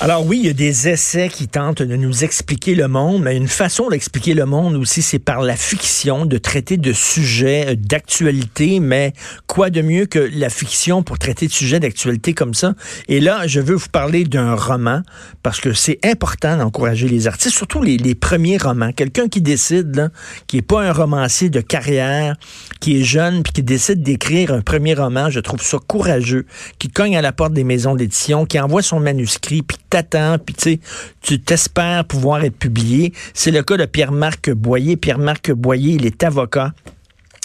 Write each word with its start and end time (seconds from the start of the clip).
Alors 0.00 0.24
oui, 0.24 0.38
il 0.38 0.46
y 0.46 0.48
a 0.48 0.52
des 0.52 0.88
essais 0.88 1.28
qui 1.28 1.48
tentent 1.48 1.82
de 1.82 1.96
nous 1.96 2.22
expliquer 2.22 2.76
le 2.76 2.86
monde, 2.86 3.20
mais 3.20 3.36
une 3.36 3.48
façon 3.48 3.88
d'expliquer 3.88 4.32
le 4.32 4.46
monde 4.46 4.76
aussi, 4.76 5.02
c'est 5.02 5.18
par 5.18 5.42
la 5.42 5.56
fiction, 5.56 6.24
de 6.24 6.38
traiter 6.38 6.76
de 6.76 6.92
sujets 6.92 7.70
euh, 7.70 7.74
d'actualité, 7.74 8.78
mais 8.78 9.12
quoi 9.48 9.70
de 9.70 9.82
mieux 9.82 10.06
que 10.06 10.20
la 10.32 10.50
fiction 10.50 11.02
pour 11.02 11.18
traiter 11.18 11.48
de 11.48 11.52
sujets 11.52 11.80
d'actualité 11.80 12.32
comme 12.32 12.54
ça? 12.54 12.74
Et 13.08 13.18
là, 13.18 13.48
je 13.48 13.58
veux 13.58 13.74
vous 13.74 13.88
parler 13.88 14.22
d'un 14.22 14.54
roman, 14.54 15.02
parce 15.42 15.60
que 15.60 15.72
c'est 15.72 15.98
important 16.04 16.56
d'encourager 16.56 17.08
les 17.08 17.26
artistes, 17.26 17.56
surtout 17.56 17.82
les, 17.82 17.98
premiers 18.14 18.56
romans. 18.56 18.92
Quelqu'un 18.92 19.26
qui 19.26 19.40
décide, 19.42 19.96
là, 19.96 20.10
qui 20.46 20.58
est 20.58 20.62
pas 20.62 20.80
un 20.80 20.92
romancier 20.92 21.50
de 21.50 21.60
carrière, 21.60 22.36
qui 22.78 23.00
est 23.00 23.04
jeune, 23.04 23.42
puis 23.42 23.52
qui 23.52 23.62
décide 23.64 24.04
d'écrire 24.04 24.52
un 24.52 24.60
premier 24.60 24.94
roman, 24.94 25.28
je 25.28 25.40
trouve 25.40 25.60
ça 25.60 25.78
courageux, 25.84 26.46
qui 26.78 26.86
cogne 26.86 27.16
à 27.16 27.20
la 27.20 27.32
porte 27.32 27.52
des 27.52 27.64
maisons 27.64 27.96
d'édition, 27.96 28.46
qui 28.46 28.60
envoie 28.60 28.82
son 28.82 29.00
manuscrit, 29.00 29.62
puis 29.62 29.76
t'attends, 29.88 30.38
puis 30.38 30.80
tu 31.20 31.40
t'espères 31.40 32.04
pouvoir 32.04 32.44
être 32.44 32.56
publié. 32.56 33.12
C'est 33.34 33.50
le 33.50 33.62
cas 33.62 33.76
de 33.76 33.84
Pierre-Marc 33.86 34.50
Boyer. 34.50 34.96
Pierre-Marc 34.96 35.52
Boyer, 35.52 35.94
il 35.94 36.06
est 36.06 36.22
avocat. 36.24 36.72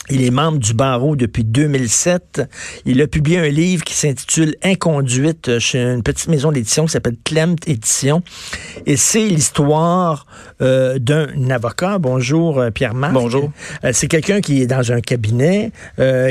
Il 0.09 0.21
est 0.21 0.31
membre 0.31 0.57
du 0.57 0.73
barreau 0.73 1.15
depuis 1.15 1.45
2007. 1.45 2.41
Il 2.85 3.01
a 3.01 3.07
publié 3.07 3.39
un 3.39 3.47
livre 3.47 3.85
qui 3.85 3.93
s'intitule 3.93 4.55
Inconduite 4.61 5.59
chez 5.59 5.79
une 5.79 6.03
petite 6.03 6.27
maison 6.27 6.51
d'édition 6.51 6.85
qui 6.85 6.91
s'appelle 6.91 7.15
Clemt 7.23 7.65
Édition. 7.69 8.21
Et 8.85 8.97
c'est 8.97 9.25
l'histoire 9.25 10.25
euh, 10.61 10.99
d'un 10.99 11.49
avocat. 11.49 11.99
Bonjour 11.99 12.59
euh, 12.59 12.69
Pierre-Marc. 12.69 13.13
Bonjour. 13.13 13.49
Euh, 13.85 13.91
c'est 13.93 14.09
quelqu'un 14.09 14.41
qui 14.41 14.61
est 14.61 14.67
dans 14.67 14.91
un 14.91 14.99
cabinet, 14.99 15.71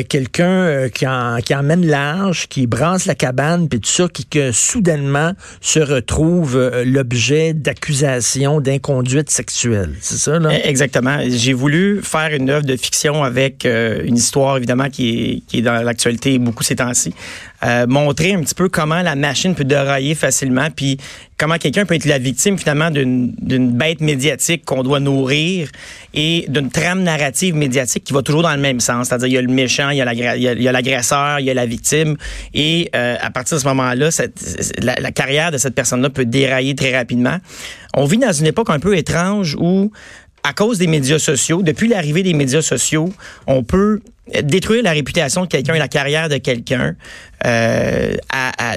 quelqu'un 0.08 0.88
qui, 0.90 1.06
en, 1.06 1.38
qui 1.38 1.54
emmène 1.54 1.86
large, 1.86 2.48
qui 2.48 2.66
brasse 2.66 3.06
la 3.06 3.14
cabane, 3.14 3.68
puis 3.70 3.80
tout 3.80 3.88
ça, 3.88 4.06
qui 4.08 4.26
que 4.26 4.52
soudainement 4.52 5.32
se 5.62 5.80
retrouve 5.80 6.70
l'objet 6.84 7.54
d'accusations 7.54 8.60
d'inconduite 8.60 9.30
sexuelle. 9.30 9.94
C'est 10.00 10.18
ça, 10.18 10.38
là? 10.38 10.50
Exactement. 10.64 11.18
J'ai 11.26 11.54
voulu 11.54 12.00
faire 12.02 12.34
une 12.34 12.50
œuvre 12.50 12.66
de 12.66 12.76
fiction 12.76 13.24
avec 13.24 13.61
euh, 13.66 14.02
une 14.04 14.16
histoire 14.16 14.56
évidemment 14.56 14.88
qui 14.90 15.42
est, 15.52 15.60
dans 15.62 15.82
l'actualité 15.82 16.38
beaucoup 16.38 16.62
ces 16.62 16.76
temps-ci. 16.76 17.14
Euh, 17.64 17.86
montrer 17.86 18.34
un 18.34 18.40
petit 18.40 18.54
peu 18.54 18.68
comment 18.68 19.02
la 19.02 19.14
machine 19.14 19.54
peut 19.54 19.64
dérailler 19.64 20.14
facilement, 20.16 20.68
puis 20.74 20.98
comment 21.38 21.58
quelqu'un 21.58 21.86
peut 21.86 21.94
être 21.94 22.06
la 22.06 22.18
victime 22.18 22.58
finalement 22.58 22.90
d'une 22.90 23.72
bête 23.72 24.00
médiatique 24.00 24.64
qu'on 24.64 24.82
doit 24.82 25.00
nourrir 25.00 25.68
et 26.12 26.46
d'une 26.48 26.70
trame 26.70 27.02
narrative 27.02 27.54
médiatique 27.54 28.04
qui 28.04 28.12
va 28.12 28.22
toujours 28.22 28.42
dans 28.42 28.54
le 28.54 28.60
même 28.60 28.80
sens. 28.80 29.08
C'est-à-dire 29.08 29.28
il 29.28 29.34
y 29.34 29.38
a 29.38 29.42
le 29.42 29.48
méchant, 29.48 29.90
il 29.90 29.98
y 29.98 30.00
a 30.00 30.72
l'agresseur, 30.72 31.40
il, 31.40 31.46
y 31.46 31.50
a 31.50 31.54
la 31.54 31.66
victime, 31.66 32.16
et 32.52 32.90
euh, 32.96 33.16
à 33.20 33.30
partir 33.30 33.56
de 33.56 33.62
ce 33.62 33.68
moment-là, 33.68 34.08
la 34.78 35.12
carrière 35.12 35.52
de 35.52 35.58
cette 35.58 35.74
personne-là 35.74 36.10
peut 36.10 36.24
dérailler 36.24 36.74
très 36.74 36.96
rapidement. 36.96 37.38
On 37.94 38.06
vit 38.06 38.18
dans 38.18 38.32
une 38.32 38.46
époque 38.46 38.70
un 38.70 38.80
peu 38.80 38.96
étrange 38.96 39.56
où 39.58 39.92
à 40.44 40.52
cause 40.52 40.78
des 40.78 40.86
médias 40.86 41.18
sociaux, 41.18 41.62
depuis 41.62 41.88
l'arrivée 41.88 42.22
des 42.22 42.34
médias 42.34 42.62
sociaux, 42.62 43.10
on 43.46 43.62
peut 43.62 44.00
détruire 44.42 44.82
la 44.82 44.92
réputation 44.92 45.42
de 45.42 45.46
quelqu'un 45.46 45.74
et 45.74 45.78
la 45.78 45.88
carrière 45.88 46.28
de 46.28 46.36
quelqu'un 46.36 46.94
euh, 47.44 48.14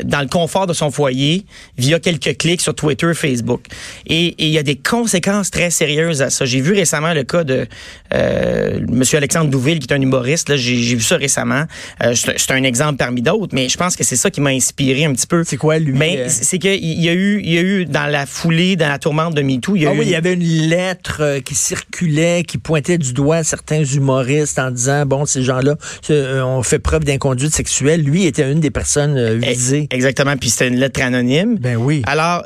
dans 0.04 0.22
le 0.22 0.28
confort 0.28 0.66
de 0.66 0.74
son 0.74 0.90
foyer 0.90 1.46
via 1.78 2.00
quelques 2.00 2.38
clics 2.38 2.62
sur 2.62 2.74
Twitter, 2.74 3.14
Facebook. 3.14 3.66
Et 4.08 4.36
il 4.40 4.50
y 4.50 4.58
a 4.58 4.64
des 4.64 4.76
conséquences 4.76 5.52
très 5.52 5.70
sérieuses 5.70 6.22
à 6.22 6.30
ça. 6.30 6.46
J'ai 6.46 6.62
vu 6.62 6.74
récemment 6.74 7.14
le 7.14 7.24
cas 7.24 7.44
de 7.44 7.68
euh, 8.14 8.80
Monsieur 8.90 9.18
Alexandre 9.18 9.50
Douville, 9.52 9.80
qui 9.80 9.88
est 9.88 9.94
un 9.94 10.02
humoriste. 10.02 10.56
J'ai 10.56 10.96
vu 10.96 11.02
ça 11.02 11.18
récemment. 11.18 11.66
Euh, 12.04 12.16
c'est 12.16 12.52
un 12.52 12.64
exemple 12.64 12.98
parmi 12.98 13.22
d'autres, 13.22 13.54
mais 13.54 13.70
je 13.70 13.78
pense 13.78 13.96
que 13.96 14.04
c'est 14.04 14.16
ça 14.16 14.32
qui 14.32 14.42
m'a 14.42 14.50
inspiré 14.50 15.06
un 15.06 15.14
petit 15.14 15.28
peu. 15.28 15.44
C'est 15.44 15.58
quoi 15.58 15.78
lui 15.78 15.94
Mais 15.94 16.18
ben, 16.18 16.30
c'est 16.30 16.58
qu'il 16.58 17.02
y 17.02 17.10
a 17.10 17.14
eu, 17.14 17.42
il 17.44 17.54
y 17.54 17.58
a 17.58 17.62
eu 17.62 17.86
dans 17.86 18.08
la 18.08 18.26
foulée, 18.26 18.76
dans 18.76 18.90
la 18.90 18.98
tourmente 18.98 19.36
de 19.36 19.42
MeToo, 19.42 19.76
il 19.76 19.84
y 19.84 19.86
a 19.86 19.92
ah 19.92 19.94
eu 19.94 20.00
oui, 20.00 20.06
il 20.06 20.12
y 20.12 20.16
avait 20.16 20.34
une 20.34 20.42
lettre 20.42 21.18
euh, 21.22 21.40
qui 21.40 21.54
circulait, 21.54 22.44
qui 22.44 22.58
pointait 22.58 22.98
du 22.98 23.14
doigt 23.14 23.44
certains 23.44 23.84
humoristes 23.84 24.58
en 24.58 24.72
disant 24.72 25.06
bon 25.06 25.26
ces 25.36 25.44
gens-là 25.44 25.76
euh, 26.10 26.42
ont 26.42 26.64
fait 26.64 26.80
preuve 26.80 27.04
d'inconduite 27.04 27.54
sexuelle. 27.54 28.02
Lui 28.02 28.26
était 28.26 28.50
une 28.50 28.60
des 28.60 28.72
personnes 28.72 29.18
euh, 29.18 29.36
visées. 29.36 29.88
Exactement, 29.92 30.36
puis 30.38 30.50
c'était 30.50 30.68
une 30.68 30.78
lettre 30.78 31.02
anonyme. 31.02 31.58
Ben 31.60 31.76
oui. 31.76 32.02
Alors, 32.08 32.44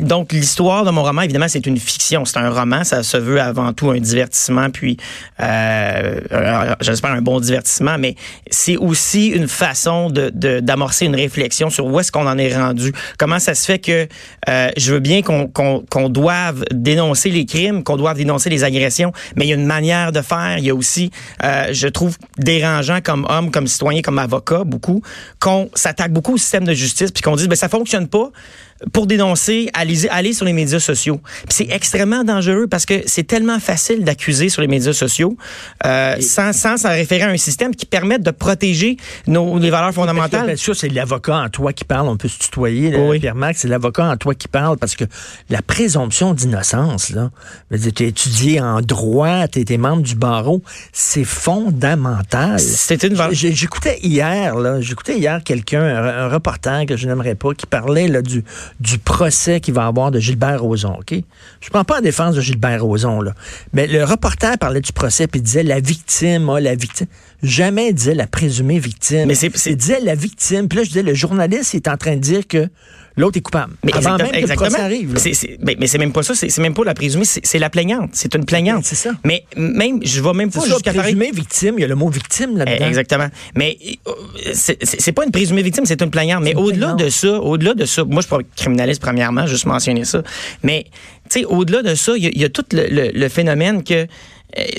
donc 0.00 0.32
l'histoire 0.32 0.84
de 0.84 0.90
mon 0.90 1.02
roman, 1.02 1.22
évidemment, 1.22 1.48
c'est 1.48 1.66
une 1.66 1.78
fiction, 1.78 2.24
c'est 2.24 2.38
un 2.38 2.50
roman, 2.50 2.84
ça 2.84 3.02
se 3.02 3.16
veut 3.16 3.40
avant 3.40 3.72
tout 3.72 3.90
un 3.90 3.98
divertissement, 3.98 4.70
puis 4.70 4.96
euh, 5.40 6.20
j'espère 6.80 7.12
un 7.12 7.22
bon 7.22 7.40
divertissement, 7.40 7.96
mais 7.98 8.16
c'est 8.50 8.76
aussi 8.76 9.28
une 9.28 9.48
façon 9.48 10.10
de 10.10 10.30
d'amorcer 10.60 11.06
une 11.06 11.16
réflexion 11.16 11.70
sur 11.70 11.86
où 11.86 12.00
est-ce 12.00 12.10
qu'on 12.10 12.26
en 12.26 12.38
est 12.38 12.54
rendu. 12.54 12.92
Comment 13.18 13.38
ça 13.38 13.54
se 13.54 13.64
fait 13.64 13.78
que 13.78 14.08
euh, 14.48 14.70
je 14.76 14.92
veux 14.92 15.00
bien 15.00 15.22
qu'on 15.22 15.48
qu'on 15.48 16.08
doive 16.08 16.64
dénoncer 16.72 17.30
les 17.30 17.46
crimes, 17.46 17.84
qu'on 17.84 17.96
doive 17.96 18.16
dénoncer 18.16 18.50
les 18.50 18.64
agressions, 18.64 19.12
mais 19.36 19.46
il 19.46 19.48
y 19.48 19.52
a 19.52 19.56
une 19.56 19.66
manière 19.66 20.12
de 20.12 20.20
faire. 20.20 20.58
Il 20.58 20.64
y 20.64 20.70
a 20.70 20.74
aussi, 20.74 21.10
euh, 21.44 21.68
je 21.72 21.88
trouve, 21.88 22.15
dérangeant 22.38 23.00
comme 23.02 23.26
homme, 23.28 23.50
comme 23.50 23.66
citoyen, 23.66 24.02
comme 24.02 24.18
avocat, 24.18 24.64
beaucoup, 24.64 25.02
qu'on 25.40 25.70
s'attaque 25.74 26.12
beaucoup 26.12 26.34
au 26.34 26.38
système 26.38 26.64
de 26.64 26.74
justice, 26.74 27.10
puis 27.10 27.22
qu'on 27.22 27.36
dit, 27.36 27.48
ben 27.48 27.56
ça 27.56 27.68
fonctionne 27.68 28.08
pas 28.08 28.30
pour 28.92 29.06
dénoncer, 29.06 29.70
aller, 29.74 30.08
aller 30.08 30.32
sur 30.32 30.44
les 30.44 30.52
médias 30.52 30.80
sociaux. 30.80 31.20
C'est 31.48 31.68
extrêmement 31.70 32.24
dangereux 32.24 32.66
parce 32.66 32.86
que 32.86 33.02
c'est 33.06 33.26
tellement 33.26 33.58
facile 33.58 34.04
d'accuser 34.04 34.48
sur 34.48 34.62
les 34.62 34.68
médias 34.68 34.92
sociaux 34.92 35.36
euh, 35.84 36.16
sans, 36.20 36.52
sans 36.52 36.76
s'en 36.76 36.90
référer 36.90 37.22
à 37.22 37.30
un 37.30 37.36
système 37.36 37.74
qui 37.74 37.86
permette 37.86 38.22
de 38.22 38.30
protéger 38.30 38.96
nos 39.26 39.58
les 39.58 39.70
valeurs 39.70 39.92
fondamentales. 39.92 40.46
Bien 40.46 40.56
sûr, 40.56 40.76
c'est 40.76 40.88
l'avocat 40.88 41.36
en 41.36 41.48
toi 41.48 41.72
qui 41.72 41.84
parle. 41.84 42.08
On 42.08 42.16
peut 42.16 42.28
se 42.28 42.38
tutoyer, 42.38 42.92
Pierre-Marc. 43.18 43.56
C'est 43.56 43.68
l'avocat 43.68 44.04
en 44.04 44.16
toi 44.16 44.34
qui 44.34 44.48
parle 44.48 44.76
parce 44.76 44.94
que 44.94 45.04
la 45.50 45.62
présomption 45.62 46.34
d'innocence, 46.34 47.10
là, 47.10 47.30
tu 47.70 48.04
es 48.04 48.08
étudié 48.08 48.60
en 48.60 48.80
droit, 48.80 49.48
tu 49.48 49.64
es 49.68 49.76
membre 49.76 50.02
du 50.02 50.14
barreau, 50.14 50.62
c'est 50.92 51.24
fondamental. 51.24 52.60
C'est 52.60 53.02
une 53.02 53.16
J'écoutais 53.32 53.98
hier, 54.02 54.56
là, 54.56 54.80
j'écoutais 54.80 55.18
hier 55.18 55.42
quelqu'un, 55.44 55.82
un, 55.82 56.28
reporter 56.28 56.86
que 56.86 56.96
je 56.96 57.06
n'aimerais 57.06 57.34
pas, 57.34 57.54
qui 57.54 57.66
parlait 57.66 58.08
là, 58.08 58.22
du, 58.22 58.44
du 58.80 58.98
procès 58.98 59.60
qu'il 59.60 59.74
va 59.74 59.86
avoir 59.86 60.10
de 60.10 60.20
Gilbert 60.20 60.62
Rozon, 60.62 60.96
OK? 60.98 61.14
Je 61.60 61.70
prends 61.70 61.84
pas 61.84 61.98
en 61.98 62.00
défense 62.00 62.34
de 62.34 62.40
Gilbert 62.40 62.84
Rozon, 62.84 63.20
là. 63.20 63.34
Mais 63.72 63.86
le 63.86 64.04
reporter 64.04 64.58
parlait 64.58 64.80
du 64.80 64.92
procès 64.92 65.26
puis 65.26 65.40
disait 65.40 65.62
la 65.62 65.80
victime, 65.80 66.48
oh, 66.48 66.58
la 66.58 66.74
victime. 66.74 67.06
Jamais 67.42 67.92
disait 67.92 68.14
la 68.14 68.26
présumée 68.26 68.78
victime. 68.78 69.26
Mais 69.26 69.34
c'est, 69.34 69.52
il 69.66 69.76
disait 69.76 70.00
la 70.00 70.14
victime. 70.14 70.68
Puis 70.68 70.78
là, 70.78 70.84
je 70.84 70.88
disais, 70.88 71.02
le 71.02 71.14
journaliste 71.14 71.74
est 71.74 71.88
en 71.88 71.96
train 71.96 72.16
de 72.16 72.20
dire 72.20 72.46
que 72.46 72.68
l'autre 73.16 73.38
est 73.38 73.40
coupable. 73.40 73.74
Mais 73.84 73.94
Avant 73.94 74.16
même 74.16 74.30
que 74.30 74.46
le 74.48 74.54
procès 74.54 74.80
arrive. 74.80 75.14
mais, 75.62 75.86
c'est 75.86 75.98
même 75.98 76.12
pas 76.12 76.22
ça, 76.22 76.34
c'est 76.34 76.58
même 76.58 76.74
pas 76.74 76.84
la 76.84 76.94
présumée, 76.94 77.24
c'est 77.24 77.58
la 77.58 77.70
plaignante. 77.70 78.10
C'est 78.12 78.34
une 78.34 78.44
plaignante. 78.44 78.84
C'est 78.84 78.96
ça. 78.96 79.10
Mais 79.24 79.44
même, 79.56 80.00
je 80.04 80.20
vais 80.20 80.32
même 80.32 80.50
pas 80.50 80.64
jusqu'à 80.64 80.92
présumée 80.92 81.30
victime, 81.30 81.74
il 81.78 81.82
y 81.82 81.84
a 81.84 81.88
le 81.88 81.94
mot 81.94 82.08
victime 82.08 82.56
là-dedans. 82.58 82.76
Eh, 82.80 82.88
exactement. 82.88 83.28
Mais 83.54 83.78
euh, 84.06 84.12
c'est 84.52 85.12
pas 85.12 85.24
une 85.24 85.32
présumée 85.32 85.62
victime, 85.62 85.86
c'est 85.86 86.00
une 86.02 86.10
plaignante. 86.10 86.42
Mais 86.42 86.54
au-delà 86.54 86.94
de 86.94 87.08
ça, 87.08 87.40
au-delà 87.40 87.74
de 87.74 87.84
ça, 87.84 88.04
moi 88.04 88.22
je 88.22 88.26
suis 88.26 88.36
pas 88.36 88.42
criminaliste 88.56 89.00
premièrement, 89.00 89.46
juste 89.46 89.66
mentionner 89.66 90.04
ça. 90.04 90.22
Mais 90.62 90.84
tu 91.28 91.40
sais, 91.40 91.44
au-delà 91.44 91.82
de 91.82 91.94
ça, 91.94 92.12
il 92.16 92.38
y, 92.38 92.44
a 92.44 92.48
tout 92.48 92.64
le 92.72 93.28
phénomène 93.28 93.82
que 93.82 94.06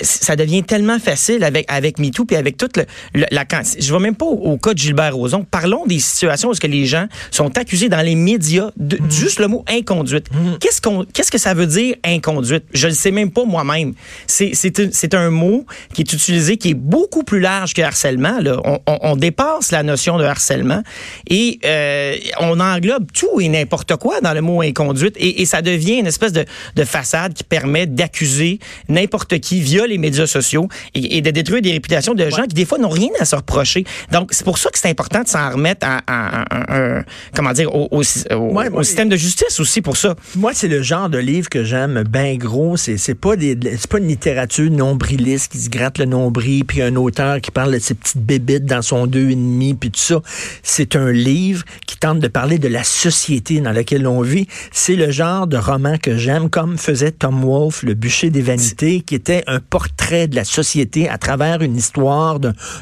ça 0.02 0.34
devient 0.36 0.62
tellement 0.62 0.98
facile 0.98 1.44
avec 1.44 1.66
avec 1.68 1.98
MeToo 1.98 2.24
puis 2.24 2.36
avec 2.36 2.56
toute 2.56 2.76
le, 2.76 2.84
la 3.30 3.44
je 3.78 3.92
vais 3.92 4.00
même 4.00 4.16
pas 4.16 4.26
au, 4.26 4.56
cas 4.58 4.74
de 4.74 4.78
Gilbert 4.78 5.14
Rozon. 5.14 5.44
Parlons 5.48 5.86
des 5.86 5.98
situations 5.98 6.50
où 6.50 6.54
ce 6.54 6.60
que 6.60 6.66
les 6.66 6.86
gens 6.86 7.06
sont 7.30 7.56
accusés 7.56 7.88
dans 7.88 8.00
les 8.00 8.14
médias 8.14 8.70
de 8.76 8.96
mm-hmm. 8.96 9.10
juste 9.10 9.40
le 9.40 9.48
mot 9.48 9.64
inconduite. 9.68 10.26
Mm-hmm. 10.30 10.58
Qu'est-ce 10.58 10.80
qu'on 10.80 11.04
qu'est-ce 11.04 11.30
que 11.30 11.38
ça 11.38 11.54
veut 11.54 11.66
dire 11.66 11.96
inconduite? 12.04 12.64
Je 12.72 12.88
le 12.88 12.94
sais 12.94 13.10
même 13.10 13.30
pas 13.30 13.44
moi-même. 13.44 13.94
C'est 14.26 14.52
c'est 14.54 15.14
un 15.14 15.30
mot 15.30 15.64
qui 15.94 16.02
est 16.02 16.12
utilisé 16.12 16.56
qui 16.56 16.70
est 16.70 16.74
beaucoup 16.74 17.22
plus 17.22 17.40
large 17.40 17.74
que 17.74 17.82
harcèlement 17.82 18.40
là. 18.40 18.60
On, 18.64 18.80
on, 18.86 19.16
dépasse 19.16 19.72
la 19.72 19.82
notion 19.82 20.18
de 20.18 20.24
harcèlement 20.24 20.82
et 21.28 21.58
euh, 21.64 22.14
on 22.40 22.60
englobe 22.60 23.10
tout 23.12 23.40
et 23.40 23.48
n'importe 23.48 23.96
quoi 23.96 24.20
dans 24.20 24.32
le 24.32 24.40
mot 24.40 24.62
inconduite 24.62 25.16
et, 25.18 25.42
et 25.42 25.46
ça 25.46 25.62
devient 25.62 25.98
une 25.98 26.06
espèce 26.06 26.32
de, 26.32 26.44
de 26.76 26.84
façade 26.84 27.34
qui 27.34 27.44
permet 27.44 27.86
d'accuser 27.86 28.58
n'importe 28.88 29.38
qui 29.40 29.57
puis 29.58 29.76
via 29.76 29.86
les 29.86 29.98
médias 29.98 30.26
sociaux, 30.26 30.68
et, 30.94 31.20
de 31.20 31.30
détruire 31.30 31.62
des 31.62 31.72
réputations 31.72 32.14
de 32.14 32.30
gens 32.30 32.44
qui, 32.44 32.54
des 32.54 32.64
fois, 32.64 32.78
n'ont 32.78 32.88
rien 32.88 33.10
à 33.20 33.24
se 33.24 33.36
reprocher. 33.36 33.84
Donc, 34.12 34.30
c'est 34.32 34.44
pour 34.44 34.58
ça 34.58 34.70
que 34.70 34.78
c'est 34.78 34.88
important 34.88 35.22
de 35.22 35.28
s'en 35.28 35.50
remettre 35.50 35.86
à, 35.86 36.02
un, 36.08 37.04
comment 37.34 37.52
dire, 37.52 37.74
au, 37.74 37.88
au, 37.90 38.02
système 38.02 39.08
de 39.08 39.16
justice 39.16 39.58
aussi 39.60 39.82
pour 39.82 39.96
ça. 39.96 40.14
Moi, 40.36 40.52
c'est 40.54 40.68
le 40.68 40.82
genre 40.82 41.08
de 41.08 41.18
livre 41.18 41.48
que 41.48 41.64
j'aime 41.64 42.04
bien 42.04 42.36
gros. 42.36 42.76
C'est, 42.76 42.96
c'est 42.96 43.14
pas 43.14 43.36
des, 43.36 43.58
c'est 43.62 43.88
pas 43.88 43.98
une 43.98 44.08
littérature 44.08 44.70
nombriliste 44.70 45.52
qui 45.52 45.58
se 45.58 45.70
gratte 45.70 45.98
le 45.98 46.04
nombril, 46.04 46.64
puis 46.64 46.82
un 46.82 46.94
auteur 46.96 47.40
qui 47.40 47.50
parle 47.50 47.72
de 47.72 47.78
ses 47.78 47.94
petites 47.94 48.18
bébites 48.18 48.64
dans 48.64 48.82
son 48.82 49.06
deux 49.06 49.30
et 49.30 49.34
demi, 49.34 49.74
puis 49.74 49.90
tout 49.90 50.00
ça. 50.00 50.20
C'est 50.62 50.96
un 50.96 51.10
livre 51.10 51.64
qui 51.86 51.96
tente 51.96 52.20
de 52.20 52.28
parler 52.28 52.58
de 52.58 52.68
la 52.68 52.84
société 52.84 53.60
dans 53.60 53.72
laquelle 53.72 54.06
on 54.06 54.22
vit. 54.22 54.46
C'est 54.70 54.96
le 54.96 55.10
genre 55.10 55.46
de 55.46 55.56
roman 55.56 55.98
que 55.98 56.16
j'aime, 56.16 56.50
comme 56.50 56.78
faisait 56.78 57.12
Tom 57.12 57.42
Wolfe, 57.42 57.82
Le 57.82 57.94
bûcher 57.94 58.30
des 58.30 58.42
vanités, 58.42 59.00
qui 59.00 59.14
était 59.14 59.44
un 59.48 59.60
portrait 59.60 60.28
de 60.28 60.36
la 60.36 60.44
société 60.44 61.08
à 61.08 61.18
travers 61.18 61.62
une 61.62 61.76
histoire 61.76 62.38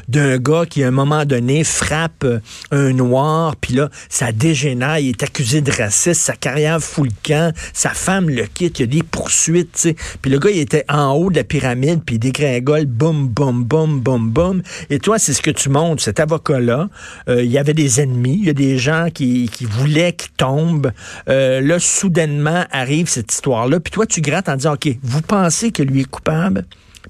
d'un 0.07 0.37
gars 0.37 0.65
qui, 0.69 0.83
à 0.83 0.89
un 0.89 0.91
moment 0.91 1.25
donné, 1.25 1.63
frappe 1.63 2.23
euh, 2.23 2.39
un 2.71 2.93
noir, 2.93 3.55
puis 3.55 3.73
là, 3.73 3.89
ça 4.09 4.31
dégénère, 4.31 4.99
il 4.99 5.09
est 5.09 5.23
accusé 5.23 5.61
de 5.61 5.71
racisme, 5.71 6.13
sa 6.13 6.33
carrière 6.33 6.81
fout 6.81 7.05
le 7.05 7.15
camp, 7.23 7.53
sa 7.73 7.89
femme 7.89 8.29
le 8.29 8.43
quitte, 8.45 8.79
il 8.79 8.81
y 8.81 8.83
a 8.83 8.87
des 8.87 9.03
poursuites, 9.03 9.79
tu. 9.81 9.95
Puis 10.21 10.29
le 10.29 10.39
gars, 10.39 10.49
il 10.49 10.59
était 10.59 10.85
en 10.89 11.13
haut 11.13 11.29
de 11.29 11.37
la 11.37 11.43
pyramide, 11.43 12.01
puis 12.05 12.15
il 12.15 12.19
dégringole, 12.19 12.85
boum, 12.85 13.27
boum, 13.27 13.63
boum, 13.63 13.99
boum, 14.01 14.29
boum. 14.29 14.61
Et 14.89 14.99
toi, 14.99 15.19
c'est 15.19 15.33
ce 15.33 15.41
que 15.41 15.51
tu 15.51 15.69
montres, 15.69 16.03
cet 16.03 16.19
avocat-là. 16.19 16.89
Euh, 17.29 17.43
il 17.43 17.51
y 17.51 17.57
avait 17.57 17.73
des 17.73 18.01
ennemis, 18.01 18.39
il 18.41 18.47
y 18.47 18.49
a 18.49 18.53
des 18.53 18.77
gens 18.77 19.07
qui, 19.13 19.49
qui 19.49 19.65
voulaient 19.65 20.13
qu'il 20.13 20.31
tombe. 20.31 20.91
Euh, 21.29 21.61
là, 21.61 21.79
soudainement, 21.79 22.65
arrive 22.71 23.07
cette 23.07 23.31
histoire-là, 23.31 23.79
puis 23.79 23.91
toi, 23.91 24.05
tu 24.05 24.21
grattes 24.21 24.49
en 24.49 24.55
disant, 24.55 24.73
OK, 24.73 24.89
vous 25.01 25.21
pensez 25.21 25.71
que 25.71 25.83
lui 25.83 26.01
est 26.01 26.09
coupable, 26.09 26.56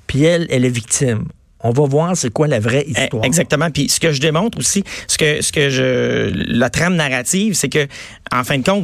puis 0.07 0.24
elle, 0.24 0.48
elle 0.50 0.65
est 0.65 0.69
victime. 0.69 1.27
On 1.62 1.71
va 1.71 1.86
voir 1.86 2.15
c'est 2.15 2.31
quoi 2.31 2.48
la 2.48 2.59
vraie 2.59 2.86
eh, 2.88 2.92
histoire. 2.92 3.24
Exactement. 3.24 3.71
Puis 3.71 3.89
ce 3.89 4.00
que 4.00 4.12
je 4.12 4.21
démontre 4.21 4.59
aussi, 4.59 4.83
ce 5.07 5.18
que 5.18 5.42
ce 5.42 5.51
que 5.51 5.69
je 5.69 6.31
la 6.33 6.69
trame 6.69 6.95
narrative, 6.95 7.56
c'est 7.56 7.69
que 7.69 7.88
en 8.31 8.44
fin 8.44 8.57
de 8.59 8.63
compte, 8.63 8.83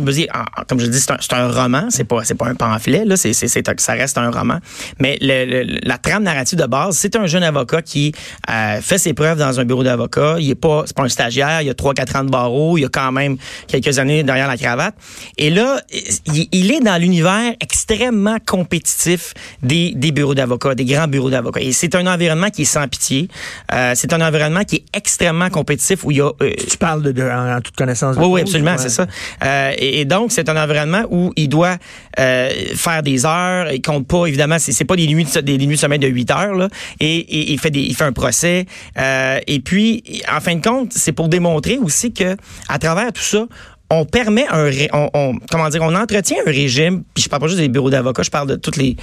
comme 0.67 0.79
je 0.79 0.87
dis, 0.87 0.99
c'est 0.99 1.33
un, 1.33 1.37
un, 1.37 1.51
roman, 1.51 1.87
c'est 1.89 2.03
pas 2.03 2.23
c'est 2.23 2.35
pas 2.35 2.47
un 2.47 2.55
pamphlet 2.55 3.05
là, 3.05 3.15
c'est 3.15 3.33
c'est 3.33 3.47
ça 3.77 3.93
reste 3.93 4.17
un 4.17 4.31
roman. 4.31 4.57
Mais 4.99 5.17
le, 5.21 5.79
la 5.83 5.97
trame 5.97 6.23
narrative 6.23 6.57
de 6.57 6.65
base, 6.65 6.97
c'est 6.97 7.15
un 7.15 7.27
jeune 7.27 7.43
avocat 7.43 7.81
qui 7.81 8.13
euh, 8.49 8.81
fait 8.81 8.97
ses 8.97 9.13
preuves 9.13 9.37
dans 9.37 9.59
un 9.59 9.65
bureau 9.65 9.83
d'avocat. 9.83 10.37
Il 10.39 10.49
est 10.49 10.55
pas 10.55 10.83
c'est 10.87 10.95
pas 10.95 11.03
un 11.03 11.09
stagiaire, 11.09 11.61
il 11.61 11.69
a 11.69 11.73
trois 11.75 11.93
quatre 11.93 12.15
ans 12.15 12.23
de 12.23 12.31
barreau, 12.31 12.77
il 12.77 12.85
a 12.85 12.89
quand 12.89 13.11
même 13.11 13.37
quelques 13.67 13.99
années 13.99 14.23
derrière 14.23 14.47
la 14.47 14.57
cravate. 14.57 14.95
Et 15.37 15.51
là, 15.51 15.79
il, 16.25 16.47
il 16.51 16.71
est 16.71 16.81
dans 16.81 16.99
l'univers 16.99 17.53
extrêmement 17.61 18.37
compétitif 18.43 19.33
des 19.61 19.93
des 19.95 20.11
bureaux 20.11 20.35
d'avocats, 20.35 20.73
des 20.73 20.85
grands 20.85 21.07
bureaux 21.07 21.29
d'avocats. 21.29 21.61
Et 21.61 21.71
c'est 21.71 21.93
un 21.93 22.07
environnement 22.07 22.49
qui 22.49 22.62
sans 22.65 22.87
pitié. 22.87 23.27
Euh, 23.71 23.93
c'est 23.95 24.13
un 24.13 24.21
environnement 24.21 24.63
qui 24.63 24.77
est 24.77 24.85
extrêmement 24.93 25.49
compétitif 25.49 26.03
où 26.03 26.11
il 26.11 26.17
y 26.17 26.21
a... 26.21 26.31
Euh, 26.41 26.53
tu 26.69 26.77
parles 26.77 27.01
de, 27.01 27.23
en, 27.23 27.61
toute 27.61 27.75
connaissance 27.75 28.15
de 28.15 28.21
Oui, 28.21 28.27
oui, 28.27 28.41
absolument, 28.41 28.77
c'est 28.77 28.89
ça. 28.89 29.07
Euh, 29.43 29.71
et, 29.77 30.05
donc, 30.05 30.31
c'est 30.31 30.49
un 30.49 30.61
environnement 30.61 31.03
où 31.09 31.31
il 31.35 31.49
doit 31.49 31.77
faire 32.17 33.03
des 33.03 33.25
heures. 33.25 33.71
Il 33.71 33.81
compte 33.81 34.07
pas, 34.07 34.25
évidemment, 34.25 34.57
c'est 34.59 34.85
pas 34.85 34.95
des 34.95 35.07
nuits, 35.07 35.27
des 35.43 35.57
nuits 35.57 35.75
de 35.75 35.79
sommeil 35.79 35.99
de 35.99 36.07
8 36.07 36.31
heures, 36.31 36.53
là. 36.53 36.67
Et, 36.99 37.51
il, 37.51 37.59
fait 37.59 37.71
des, 37.71 37.81
il 37.81 37.95
fait 37.95 38.03
un 38.03 38.13
procès. 38.13 38.65
et 38.97 39.59
puis, 39.59 40.03
en 40.31 40.39
fin 40.39 40.55
de 40.55 40.63
compte, 40.63 40.93
c'est 40.93 41.11
pour 41.11 41.29
démontrer 41.29 41.77
aussi 41.77 42.13
que 42.13 42.35
à 42.69 42.79
travers 42.79 43.11
tout 43.11 43.21
ça, 43.21 43.45
on 43.89 44.05
permet 44.05 44.45
un 44.49 44.69
on, 44.93 45.37
comment 45.51 45.69
dire 45.69 45.81
on 45.83 45.93
entretient 45.95 46.37
un 46.45 46.49
régime 46.49 47.03
puis 47.13 47.23
je 47.23 47.29
parle 47.29 47.41
pas 47.41 47.47
juste 47.47 47.59
des 47.59 47.69
bureaux 47.69 47.89
d'avocats 47.89 48.23
je 48.23 48.31
parle 48.31 48.47
de 48.47 48.55
toutes 48.55 48.77
les, 48.77 48.95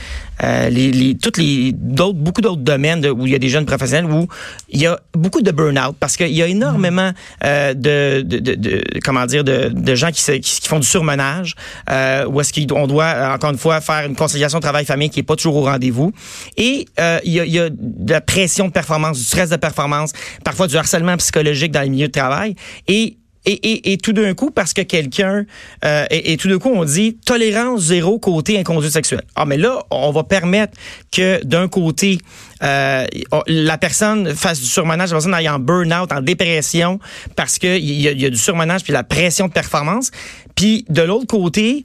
euh, 0.43 0.69
les, 0.69 1.17
toutes 1.17 1.39
les 1.39 1.73
d'autres 1.73 2.19
beaucoup 2.19 2.41
d'autres 2.41 2.63
domaines 2.63 3.07
où 3.07 3.27
il 3.27 3.33
y 3.33 3.37
a 3.37 3.39
des 3.39 3.49
jeunes 3.49 3.67
professionnels 3.67 4.11
où 4.11 4.27
il 4.69 4.81
y 4.81 4.87
a 4.87 4.99
beaucoup 5.13 5.43
de 5.43 5.51
burn-out 5.51 5.97
parce 5.99 6.17
qu'il 6.17 6.33
y 6.33 6.43
a 6.43 6.47
énormément 6.47 7.13
euh, 7.45 7.75
de, 7.75 8.23
de, 8.23 8.39
de, 8.39 8.83
comment 9.05 9.27
dire 9.27 9.45
de, 9.45 9.71
de 9.73 9.95
gens 9.95 10.11
qui, 10.11 10.41
qui, 10.41 10.69
font 10.69 10.79
du 10.79 10.87
surmenage 10.87 11.55
euh, 11.89 12.27
où 12.27 12.41
est-ce 12.41 12.53
qu'on 12.67 12.87
doit 12.87 13.33
encore 13.35 13.51
une 13.51 13.59
fois 13.59 13.81
faire 13.81 14.07
une 14.07 14.17
conciliation 14.17 14.61
travail-famille 14.61 15.11
qui 15.11 15.21
est 15.21 15.25
pas 15.25 15.37
toujours 15.37 15.57
au 15.57 15.65
rendez-vous. 15.65 16.13
Et 16.57 16.87
euh, 16.99 17.19
il, 17.25 17.33
y 17.33 17.41
a, 17.41 17.45
il 17.45 17.53
y 17.53 17.59
a 17.59 17.71
de 17.71 18.13
la 18.13 18.21
pression 18.21 18.67
de 18.67 18.73
performance 18.73 19.19
du 19.19 19.25
stress 19.25 19.51
de 19.51 19.57
performance 19.57 20.13
parfois 20.45 20.67
du 20.67 20.77
harcèlement 20.77 21.17
psychologique 21.17 21.73
dans 21.73 21.83
les 21.83 21.91
milieux 21.91 22.09
de 22.09 22.13
travail. 22.13 22.55
Et 22.89 23.17
et, 23.47 23.99
tout 24.03 24.13
d'un 24.13 24.35
coup, 24.35 24.51
parce 24.51 24.75
que 24.75 24.83
quelqu'un, 24.83 25.47
euh, 25.85 26.05
et, 26.11 26.37
tout 26.37 26.49
d'un 26.49 26.59
coup, 26.59 26.71
on 26.71 26.85
dit 26.85 27.17
tolérance 27.25 27.83
zéro 27.83 28.19
côté 28.19 28.59
inconduite 28.59 28.93
sexuelle. 28.93 29.23
Ah, 29.35 29.45
mais 29.47 29.57
là, 29.57 29.83
on 29.91 30.11
va 30.11 30.25
permettre 30.25 30.77
que 31.11 31.43
d'un 31.45 31.69
côté, 31.69 32.19
euh, 32.63 33.07
la 33.47 33.79
personne 33.79 34.35
fasse 34.35 34.61
du 34.61 34.67
surmenage, 34.67 35.11
la 35.11 35.17
personne 35.17 35.35
aille 35.35 35.49
en 35.49 35.59
burn-out, 35.59 36.13
en 36.13 36.21
dépression, 36.21 37.01
parce 37.35 37.59
qu'il 37.59 37.79
y, 37.79 38.03
y 38.03 38.27
a 38.27 38.31
du 38.31 38.37
surmenage 38.37 38.83
puis 38.83 38.93
la 38.93 39.05
pression 39.05 39.49
de 39.49 39.53
performance. 39.53 40.11
Puis 40.55 40.85
de 40.89 41.03
l'autre 41.03 41.27
côté, 41.27 41.85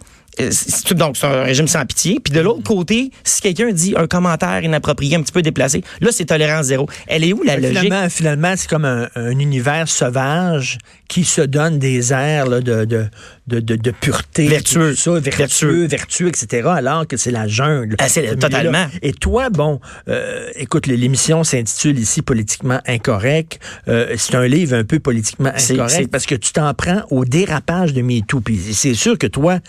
donc, 0.96 1.18
c'est 1.18 1.28
un 1.28 1.44
régime 1.44 1.68
sans 1.68 1.86
pitié. 1.86 2.20
Puis 2.24 2.34
de 2.34 2.40
l'autre 2.40 2.64
côté, 2.64 3.12
si 3.24 3.42
quelqu'un 3.42 3.72
dit 3.72 3.94
un 3.98 4.08
commentaire 4.08 4.64
inapproprié, 4.64 5.16
un 5.16 5.22
petit 5.22 5.32
peu 5.32 5.42
déplacé, 5.42 5.84
là, 6.02 6.10
c'est 6.12 6.26
tolérance 6.26 6.68
zéro. 6.68 6.88
Elle 7.08 7.24
est 7.24 7.34
où 7.34 7.44
la 7.44 7.58
logique? 7.58 7.80
Finalement, 7.80 8.10
finalement 8.10 8.54
c'est 8.56 8.70
comme 8.70 8.86
un, 8.86 9.10
univers 9.16 9.88
sauvage 9.88 10.78
qui 11.08 11.24
se 11.24 11.42
donne 11.42 11.78
des 11.78 12.14
airs 12.14 12.50
de, 12.50 12.86
de, 12.86 13.08
de, 13.48 13.60
de, 13.60 13.92
pureté. 13.92 14.48
Vertueux. 14.48 14.96
Ça, 14.96 15.20
vertueux, 15.20 15.86
vertueux, 15.86 16.28
etc., 16.30 16.68
alors 16.76 17.08
que 17.08 17.18
c'est 17.18 17.32
la 17.32 17.48
jungle. 17.48 17.96
Ah, 18.00 18.10
c'est 18.10 18.38
totalement. 18.38 18.88
Et 19.02 19.14
toi, 19.14 19.50
bon, 19.50 19.80
euh, 20.08 20.48
écoute, 20.56 20.88
l'émission 20.88 21.44
s'intitule 21.44 22.00
ici 22.00 22.22
Politiquement 22.22 22.80
incorrect. 22.88 23.60
Euh, 23.88 24.16
c'est 24.18 24.36
un 24.36 24.48
livre 24.48 24.76
un 24.76 24.84
peu 24.84 25.00
politiquement 25.00 25.52
incorrect 25.56 26.10
parce 26.12 26.26
que 26.26 26.36
tu 26.36 26.52
t'en 26.54 26.74
prends 26.74 27.04
au 27.12 27.24
dérapage 27.26 27.94
de 27.94 28.02
MeToo. 28.02 28.42
Puis 28.42 28.58
c'est 28.74 28.96
sûr 28.96 29.18
que 29.18 29.28
toi, 29.28 29.60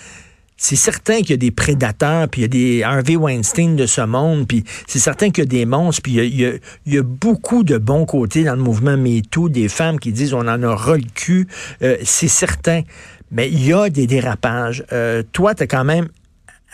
c'est 0.57 0.77
certain 0.77 1.19
qu'il 1.19 1.31
y 1.31 1.35
a 1.35 1.39
des 1.39 1.51
prédateurs, 1.51 2.29
puis 2.29 2.41
il 2.41 2.43
y 2.43 2.47
a 2.47 2.49
des 2.49 2.83
Harvey 2.83 3.17
Weinstein 3.17 3.77
de 3.77 3.87
ce 3.87 4.01
monde, 4.01 4.49
puis 4.49 4.65
c'est 4.87 4.99
certain 4.99 5.31
qu'il 5.31 5.45
y 5.45 5.47
a 5.47 5.51
des 5.51 5.67
monstres, 5.67 6.03
puis 6.03 6.15
il 6.15 6.61
y 6.87 6.99
a, 6.99 7.03
beaucoup 7.03 7.63
de 7.63 7.79
bons 7.79 8.07
côtés 8.07 8.45
dans 8.45 8.57
le 8.57 8.63
mouvement 8.63 8.97
MeToo, 8.97 9.49
des 9.49 9.69
femmes 9.69 9.99
qui 9.99 10.13
disent 10.13 10.35
on 10.35 10.49
en 10.49 10.63
aura 10.63 10.97
le 10.97 11.05
cul, 11.15 11.47
euh, 11.83 11.97
c'est 12.03 12.29
certain. 12.29 12.83
Mais 13.31 13.49
il 13.49 13.67
y 13.67 13.73
a 13.73 13.91
des 13.91 14.07
dérapages. 14.07 14.85
Euh, 14.93 15.23
toi, 15.33 15.55
tu 15.55 15.67
quand 15.67 15.85
même 15.85 16.09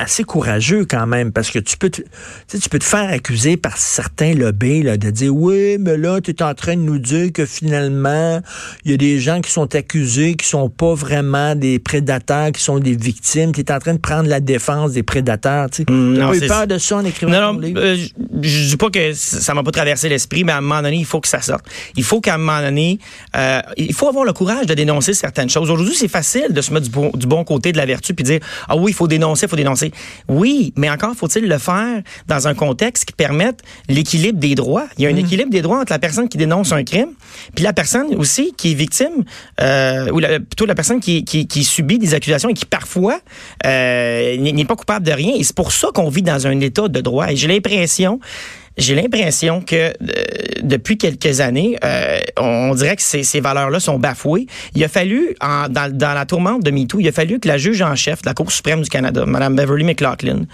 assez 0.03 0.25
courageux 0.25 0.85
quand 0.85 1.07
même, 1.07 1.33
parce 1.33 1.51
que 1.51 1.59
tu 1.59 1.77
peux 1.77 1.91
te, 1.91 2.03
tu 2.49 2.69
peux 2.69 2.79
te 2.79 2.85
faire 2.85 3.09
accuser 3.11 3.57
par 3.57 3.77
certains 3.77 4.35
lobbies 4.35 4.83
là, 4.83 4.97
de 4.97 5.11
dire 5.11 5.35
oui, 5.35 5.77
mais 5.79 5.97
là, 5.97 6.21
tu 6.21 6.33
es 6.33 6.43
en 6.43 6.55
train 6.55 6.77
de 6.77 6.83
nous 6.83 6.99
dire 6.99 7.33
que 7.33 7.47
finalement, 7.47 8.41
il 8.85 8.91
y 8.91 8.95
a 8.95 8.97
des 8.97 9.21
gens 9.21 9.41
qui 9.41 9.51
sont 9.51 9.75
accusés, 9.75 10.35
qui 10.35 10.47
sont 10.47 10.69
pas 10.69 10.95
vraiment 10.95 11.55
des 11.55 11.79
prédateurs, 11.79 12.53
qui 12.53 12.63
sont 12.63 12.79
des 12.79 12.97
victimes. 12.97 13.53
Tu 13.53 13.61
es 13.61 13.73
en 13.73 13.79
train 13.79 13.95
de 13.95 14.01
prendre 14.01 14.29
la 14.29 14.41
défense 14.41 14.93
des 14.93 15.03
prédateurs. 15.03 15.71
Tu 15.71 15.83
mmh, 15.83 16.19
pas 16.19 16.37
eu 16.37 16.47
peur 16.47 16.67
de 16.67 16.79
ça 16.79 16.97
en 16.97 17.05
écrivant 17.05 17.33
Non, 17.33 17.53
non, 17.55 17.61
euh, 17.77 17.97
je 18.43 18.69
dis 18.69 18.77
pas 18.77 18.91
que 18.91 19.13
ça 19.15 19.55
m'a 19.55 19.63
pas 19.63 19.71
traversé 19.71 20.09
l'esprit, 20.09 20.45
mais 20.45 20.53
à 20.53 20.59
un 20.59 20.61
moment 20.61 20.83
donné, 20.83 20.97
il 20.97 21.05
faut 21.05 21.21
que 21.21 21.29
ça 21.29 21.41
sorte. 21.41 21.65
Il 21.97 22.05
faut 22.05 22.21
qu'à 22.21 22.35
un 22.35 22.39
moment 22.39 22.61
donné, 22.61 22.99
euh, 23.37 23.61
il 23.77 23.95
faut 23.95 24.09
avoir 24.09 24.25
le 24.25 24.33
courage 24.33 24.67
de 24.67 24.75
dénoncer 24.75 25.15
certaines 25.15 25.49
choses. 25.49 25.71
Aujourd'hui, 25.71 25.95
c'est 25.95 26.09
facile 26.09 26.49
de 26.51 26.61
se 26.61 26.73
mettre 26.73 26.87
du 26.87 26.91
bon, 26.91 27.11
du 27.15 27.27
bon 27.27 27.45
côté 27.45 27.73
de 27.73 27.77
la 27.77 27.87
vertu 27.87 28.15
puis 28.15 28.25
dire 28.25 28.41
ah 28.69 28.77
oui, 28.77 28.91
il 28.93 28.95
faut 28.95 29.09
dénoncer, 29.09 29.47
il 29.47 29.49
faut 29.49 29.57
dénoncer. 29.57 29.92
Oui, 30.29 30.73
mais 30.77 30.91
encore 30.91 31.15
faut-il 31.15 31.47
le 31.47 31.59
faire 31.59 32.03
dans 32.29 32.49
un 32.49 32.55
contexte 32.55 33.05
qui 33.05 33.13
permette 33.13 33.63
l'équilibre 33.89 34.39
des 34.39 34.55
droits. 34.55 34.87
Il 34.99 35.05
y 35.05 35.07
a 35.07 35.11
un 35.11 35.15
mmh. 35.15 35.19
équilibre 35.19 35.51
des 35.51 35.63
droits 35.63 35.81
entre 35.81 35.93
la 35.93 35.99
personne 35.99 36.29
qui 36.29 36.39
dénonce 36.39 36.73
un 36.73 36.85
crime, 36.85 37.11
puis 37.55 37.65
la 37.65 37.73
personne 37.73 38.15
aussi 38.15 38.53
qui 38.57 38.73
est 38.73 38.75
victime, 38.75 39.25
euh, 39.61 40.11
ou 40.11 40.21
plutôt 40.21 40.67
la 40.67 40.75
personne 40.75 41.01
qui, 41.01 41.25
qui, 41.25 41.65
subit 41.65 41.99
des 41.99 42.15
accusations 42.15 42.49
et 42.49 42.55
qui 42.55 42.67
parfois 42.67 43.21
euh, 43.67 44.37
n'est 44.37 44.65
pas 44.65 44.77
coupable 44.77 45.07
de 45.07 45.13
rien. 45.13 45.35
Et 45.37 45.45
c'est 45.45 45.57
pour 45.57 45.73
ça 45.73 45.89
qu'on 45.95 46.09
vit 46.09 46.23
dans 46.23 46.47
un 46.47 46.59
état 46.61 46.89
de 46.89 47.01
droit. 47.01 47.31
Et 47.31 47.37
j'ai 47.37 47.49
l'impression 47.49 48.21
j'ai 48.79 48.95
l'impression 48.95 49.61
que 49.61 49.77
euh, 49.77 49.93
depuis 50.63 50.97
quelques 50.97 51.41
années, 51.41 51.77
euh, 51.85 52.21
on 52.39 52.75
dirait 52.75 52.97
que 52.97 53.03
ces, 53.03 53.41
valeurs-là 53.41 53.81
sont 53.81 53.99
bafouées. 53.99 54.47
Il 54.75 54.83
a 54.85 54.89
fallu, 54.89 55.35
dans, 55.41 56.15
la 56.15 56.27
tourmente 56.27 56.63
de 56.63 56.71
MeToo, 56.71 57.01
il 57.01 57.09
a 57.09 57.13
fallu 57.13 57.39
que 57.39 57.49
la 57.49 57.59
juge 57.59 57.83
en 57.83 57.95
chef 57.97 58.23
de 58.23 58.29
la 58.29 58.35
Cour 58.35 58.51
suprême 58.51 58.83
du 58.83 58.89
Canada, 58.89 59.25
Mme 59.27 59.57
Beverly 59.57 59.85
McLaughlin, 59.85 60.47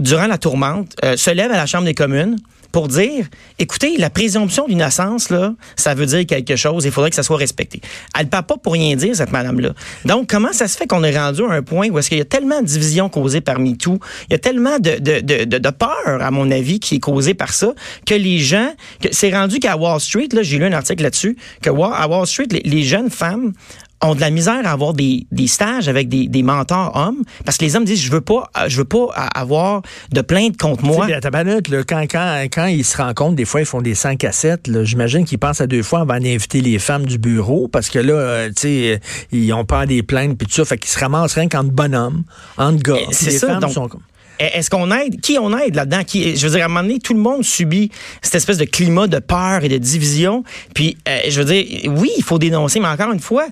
durant 0.00 0.26
la 0.26 0.38
tourmente, 0.38 0.96
euh, 1.04 1.16
se 1.16 1.30
lève 1.30 1.52
à 1.52 1.56
la 1.56 1.66
Chambre 1.66 1.84
des 1.84 1.94
communes 1.94 2.36
pour 2.72 2.88
dire, 2.88 3.26
écoutez, 3.58 3.96
la 3.96 4.10
présomption 4.10 4.66
d'innocence, 4.66 5.30
là, 5.30 5.54
ça 5.76 5.94
veut 5.94 6.06
dire 6.06 6.26
quelque 6.26 6.56
chose, 6.56 6.84
il 6.84 6.90
faudrait 6.90 7.10
que 7.10 7.16
ça 7.16 7.22
soit 7.22 7.36
respecté. 7.36 7.80
Elle 8.18 8.26
ne 8.26 8.30
parle 8.30 8.46
pas 8.46 8.56
pour 8.56 8.72
rien 8.72 8.96
dire, 8.96 9.14
cette 9.14 9.32
madame-là. 9.32 9.70
Donc, 10.04 10.28
comment 10.28 10.52
ça 10.52 10.68
se 10.68 10.76
fait 10.76 10.86
qu'on 10.86 11.02
est 11.04 11.16
rendu 11.16 11.42
à 11.42 11.52
un 11.52 11.62
point 11.62 11.88
où 11.88 11.98
est-ce 11.98 12.08
qu'il 12.08 12.18
y 12.18 12.22
a 12.22 12.26
tellement 12.26 12.60
de 12.60 12.66
divisions 12.66 13.08
causées 13.08 13.40
par 13.40 13.58
MeToo, 13.58 13.98
il 14.28 14.32
y 14.32 14.34
a 14.34 14.38
tellement 14.38 14.78
de, 14.78 15.70
peur, 15.70 16.22
à 16.22 16.30
mon 16.30 16.50
avis, 16.50 16.80
qui 16.80 16.96
est 16.96 17.00
causée 17.00 17.34
par 17.34 17.52
ça, 17.52 17.74
que 18.06 18.14
les 18.14 18.38
gens, 18.38 18.72
c'est 19.10 19.32
rendu 19.32 19.58
qu'à 19.58 19.76
Wall 19.76 20.00
Street, 20.00 20.28
là, 20.32 20.42
j'ai 20.42 20.58
lu 20.58 20.64
un 20.64 20.72
article 20.72 21.02
là-dessus, 21.02 21.36
que 21.62 21.70
à 21.70 22.08
Wall 22.08 22.26
Street, 22.26 22.48
les 22.50 22.82
jeunes 22.82 23.10
femmes 23.10 23.52
ont 24.02 24.14
de 24.14 24.20
la 24.20 24.30
misère 24.30 24.60
à 24.64 24.70
avoir 24.70 24.94
des, 24.94 25.26
des 25.30 25.46
stages 25.46 25.88
avec 25.88 26.08
des, 26.08 26.26
des 26.28 26.42
mentors 26.42 26.96
hommes 26.96 27.22
parce 27.44 27.58
que 27.58 27.64
les 27.64 27.76
hommes 27.76 27.84
disent 27.84 28.00
je 28.00 28.10
veux 28.10 28.20
pas 28.20 28.50
je 28.66 28.78
veux 28.78 28.84
pas 28.84 29.06
avoir 29.34 29.82
de 30.12 30.20
plainte 30.20 30.56
contre 30.56 30.84
moi. 30.84 31.06
là, 31.06 31.20
quand, 31.86 32.02
quand, 32.02 32.46
quand 32.50 32.66
ils 32.66 32.84
se 32.84 32.96
rencontrent, 32.96 33.36
des 33.36 33.44
fois 33.44 33.60
ils 33.60 33.66
font 33.66 33.82
des 33.82 33.94
100 33.94 34.16
cassettes. 34.16 34.70
J'imagine 34.84 35.24
qu'ils 35.24 35.38
pensent 35.38 35.60
à 35.60 35.66
deux 35.66 35.82
fois 35.82 36.00
avant 36.00 36.18
d'inviter 36.18 36.60
les 36.60 36.78
femmes 36.78 37.06
du 37.06 37.18
bureau 37.18 37.68
parce 37.68 37.90
que 37.90 37.98
là, 37.98 38.14
euh, 38.14 38.48
tu 38.48 38.54
sais, 38.62 39.00
ils 39.32 39.52
ont 39.52 39.64
pas 39.64 39.86
des 39.86 40.02
plaintes 40.02 40.38
puis 40.38 40.46
tout 40.46 40.54
ça, 40.54 40.64
fait 40.64 40.78
qu'ils 40.78 40.90
se 40.90 40.98
ramassent 40.98 41.34
rien 41.34 41.48
qu'entre 41.48 41.70
bonhommes, 41.70 42.24
entre 42.56 42.82
gars. 42.82 42.96
C'est 43.10 43.30
ça. 43.30 43.60
Femmes 43.60 43.70
sont... 43.70 43.88
Est-ce 44.40 44.70
qu'on 44.70 44.90
aide? 44.90 45.20
Qui 45.20 45.38
on 45.38 45.56
aide 45.56 45.74
là-dedans? 45.74 46.02
Qui, 46.02 46.34
je 46.34 46.46
veux 46.46 46.54
dire, 46.54 46.62
à 46.62 46.64
un 46.64 46.68
moment 46.68 46.80
donné, 46.80 46.98
tout 46.98 47.12
le 47.12 47.20
monde 47.20 47.44
subit 47.44 47.90
cette 48.22 48.36
espèce 48.36 48.56
de 48.56 48.64
climat 48.64 49.06
de 49.06 49.18
peur 49.18 49.62
et 49.64 49.68
de 49.68 49.76
division. 49.76 50.44
Puis, 50.74 50.96
euh, 51.06 51.18
je 51.28 51.42
veux 51.42 51.52
dire, 51.52 51.92
oui, 51.92 52.10
il 52.16 52.24
faut 52.24 52.38
dénoncer, 52.38 52.80
mais 52.80 52.88
encore 52.88 53.12
une 53.12 53.20
fois, 53.20 53.46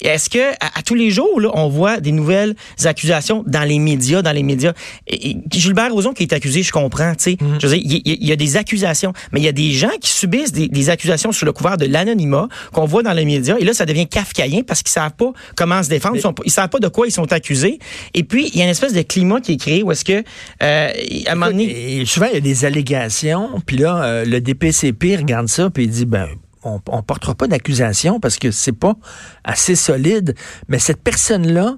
est-ce 0.00 0.30
que 0.30 0.52
à, 0.60 0.82
tous 0.84 0.94
les 0.94 1.10
jours, 1.10 1.40
là, 1.40 1.50
on 1.54 1.68
voit 1.68 2.00
des 2.00 2.12
nouvelles 2.12 2.54
accusations 2.84 3.44
dans 3.46 3.64
les 3.64 3.78
médias, 3.78 4.22
dans 4.22 4.32
les 4.32 4.42
médias? 4.42 4.72
Et, 5.06 5.36
Gilbert 5.50 5.92
Rozon 5.92 6.12
qui 6.12 6.22
est 6.22 6.32
accusé, 6.32 6.62
je 6.62 6.72
comprends, 6.72 7.14
tu 7.14 7.32
sais. 7.32 7.36
Je 7.60 7.66
veux 7.66 7.76
dire, 7.76 8.00
il 8.04 8.26
y, 8.26 8.32
a 8.32 8.36
des 8.36 8.56
accusations, 8.56 9.12
mais 9.32 9.40
il 9.40 9.44
y 9.44 9.48
a 9.48 9.52
des 9.52 9.72
gens 9.72 9.90
qui 10.00 10.10
subissent 10.10 10.52
des, 10.52 10.90
accusations 10.90 11.32
sous 11.32 11.44
le 11.44 11.52
couvert 11.52 11.76
de 11.76 11.84
l'anonymat 11.84 12.48
qu'on 12.72 12.86
voit 12.86 13.02
dans 13.02 13.12
les 13.12 13.24
médias. 13.24 13.56
Et 13.58 13.64
là, 13.64 13.74
ça 13.74 13.84
devient 13.84 14.06
kafkaïen 14.06 14.62
parce 14.62 14.82
qu'ils 14.82 14.92
savent 14.92 15.12
pas 15.12 15.32
comment 15.56 15.82
se 15.82 15.88
défendre. 15.88 16.16
Ils, 16.44 16.50
savent 16.50 16.68
pas 16.68 16.78
de 16.78 16.88
quoi 16.88 17.06
ils 17.06 17.12
sont 17.12 17.30
accusés. 17.32 17.78
Et 18.14 18.24
puis, 18.24 18.50
il 18.52 18.58
y 18.58 18.62
a 18.62 18.64
une 18.64 18.70
espèce 18.70 18.94
de 18.94 19.02
climat 19.02 19.40
qui 19.40 19.52
est 19.52 19.56
créé 19.56 19.82
où 19.82 19.92
est-ce 19.92 20.04
que, 20.04 20.22
euh, 20.62 20.90
à 21.26 21.32
un 21.32 21.34
moment 21.34 21.50
donné... 21.50 22.04
souvent, 22.06 22.26
il 22.30 22.34
y 22.34 22.38
a 22.38 22.40
des 22.40 22.64
allégations, 22.64 23.60
puis 23.66 23.76
là, 23.76 24.02
euh, 24.02 24.24
le 24.24 24.40
DPCP 24.40 25.16
regarde 25.16 25.48
ça, 25.48 25.68
puis 25.70 25.84
il 25.84 25.90
dit, 25.90 26.06
ben 26.06 26.28
on, 26.64 26.80
on 26.88 27.02
portera 27.02 27.34
pas 27.34 27.46
d'accusation 27.46 28.20
parce 28.20 28.38
que 28.38 28.50
c'est 28.50 28.72
pas 28.72 28.94
assez 29.44 29.76
solide. 29.76 30.34
Mais 30.68 30.78
cette 30.78 31.02
personne-là, 31.02 31.76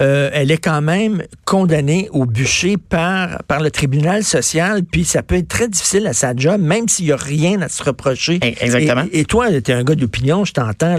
euh, 0.00 0.30
elle 0.32 0.50
est 0.50 0.58
quand 0.58 0.80
même 0.80 1.22
condamnée 1.44 2.08
au 2.12 2.24
bûcher 2.24 2.76
par, 2.76 3.42
par 3.44 3.60
le 3.60 3.70
tribunal 3.70 4.24
social, 4.24 4.82
puis 4.84 5.04
ça 5.04 5.22
peut 5.22 5.36
être 5.36 5.48
très 5.48 5.68
difficile 5.68 6.06
à 6.06 6.14
sa 6.14 6.34
job, 6.34 6.60
même 6.60 6.88
s'il 6.88 7.06
n'y 7.06 7.12
a 7.12 7.16
rien 7.16 7.60
à 7.60 7.68
se 7.68 7.84
reprocher. 7.84 8.40
Eh, 8.42 8.54
exactement. 8.60 9.04
Et, 9.12 9.24
toi, 9.24 9.48
tu 9.60 9.70
es 9.70 9.74
un 9.74 9.84
gars 9.84 9.94
d'opinion, 9.94 10.44
je 10.44 10.54
t'entends, 10.54 10.96